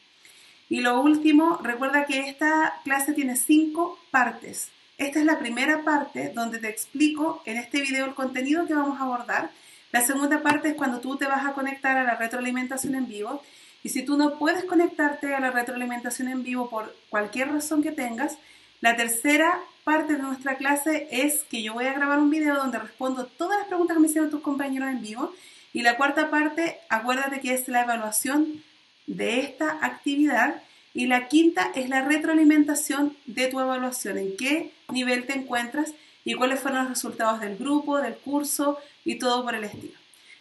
Y 0.70 0.82
lo 0.82 1.02
último, 1.02 1.60
recuerda 1.62 2.06
que 2.06 2.28
esta 2.28 2.82
clase 2.84 3.14
tiene 3.14 3.36
cinco 3.36 4.00
partes. 4.12 4.70
Esta 4.98 5.20
es 5.20 5.26
la 5.26 5.40
primera 5.40 5.84
parte 5.84 6.32
donde 6.34 6.58
te 6.58 6.70
explico 6.70 7.42
en 7.46 7.58
este 7.58 7.82
video 7.82 8.06
el 8.06 8.16
contenido 8.16 8.66
que 8.66 8.74
vamos 8.74 9.00
a 9.00 9.04
abordar. 9.04 9.52
La 9.92 10.02
segunda 10.02 10.42
parte 10.42 10.70
es 10.70 10.76
cuando 10.76 11.00
tú 11.02 11.18
te 11.18 11.26
vas 11.26 11.46
a 11.46 11.54
conectar 11.54 11.98
a 11.98 12.04
la 12.04 12.16
retroalimentación 12.16 12.96
en 12.96 13.08
vivo. 13.08 13.44
Y 13.84 13.90
si 13.90 14.04
tú 14.04 14.18
no 14.18 14.40
puedes 14.40 14.64
conectarte 14.64 15.36
a 15.36 15.40
la 15.40 15.52
retroalimentación 15.52 16.30
en 16.30 16.44
vivo 16.44 16.70
por 16.70 16.96
cualquier 17.10 17.52
razón 17.52 17.84
que 17.84 17.92
tengas, 17.92 18.38
la 18.82 18.96
tercera 18.96 19.60
parte 19.84 20.14
de 20.14 20.24
nuestra 20.24 20.56
clase 20.56 21.08
es 21.12 21.44
que 21.44 21.62
yo 21.62 21.74
voy 21.74 21.86
a 21.86 21.94
grabar 21.94 22.20
un 22.20 22.32
video 22.32 22.56
donde 22.56 22.80
respondo 22.80 23.26
todas 23.26 23.60
las 23.60 23.68
preguntas 23.68 23.96
que 23.96 24.02
me 24.02 24.08
hicieron 24.08 24.32
tus 24.32 24.42
compañeros 24.42 24.90
en 24.90 25.02
vivo. 25.02 25.32
Y 25.74 25.84
la 25.84 25.98
cuarta 25.98 26.32
parte, 26.32 26.80
acuérdate 26.90 27.40
que 27.42 27.54
es 27.54 27.68
la 27.68 27.84
evaluación 27.84 28.64
de 29.08 29.40
esta 29.40 29.80
actividad. 29.86 30.62
Y 30.94 31.08
la 31.08 31.28
quinta 31.28 31.72
es 31.76 31.90
la 31.90 32.06
retroalimentación 32.06 33.18
de 33.26 33.48
tu 33.48 33.60
evaluación, 33.60 34.18
en 34.18 34.38
qué 34.38 34.72
nivel 34.90 35.26
te 35.26 35.34
encuentras 35.34 35.94
y 36.24 36.36
cuáles 36.36 36.60
fueron 36.60 36.82
los 36.82 36.90
resultados 36.90 37.42
del 37.42 37.58
grupo, 37.58 38.02
del 38.02 38.16
curso 38.16 38.80
y 39.04 39.16
todo 39.16 39.44
por 39.44 39.56
el 39.56 39.66
estilo. 39.66 39.98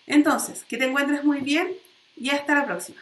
Entonces, 0.06 0.64
que 0.64 0.76
te 0.76 0.84
encuentres 0.84 1.24
muy 1.24 1.40
bien 1.40 1.68
y 2.16 2.30
hasta 2.30 2.54
la 2.54 2.66
próxima. 2.66 3.00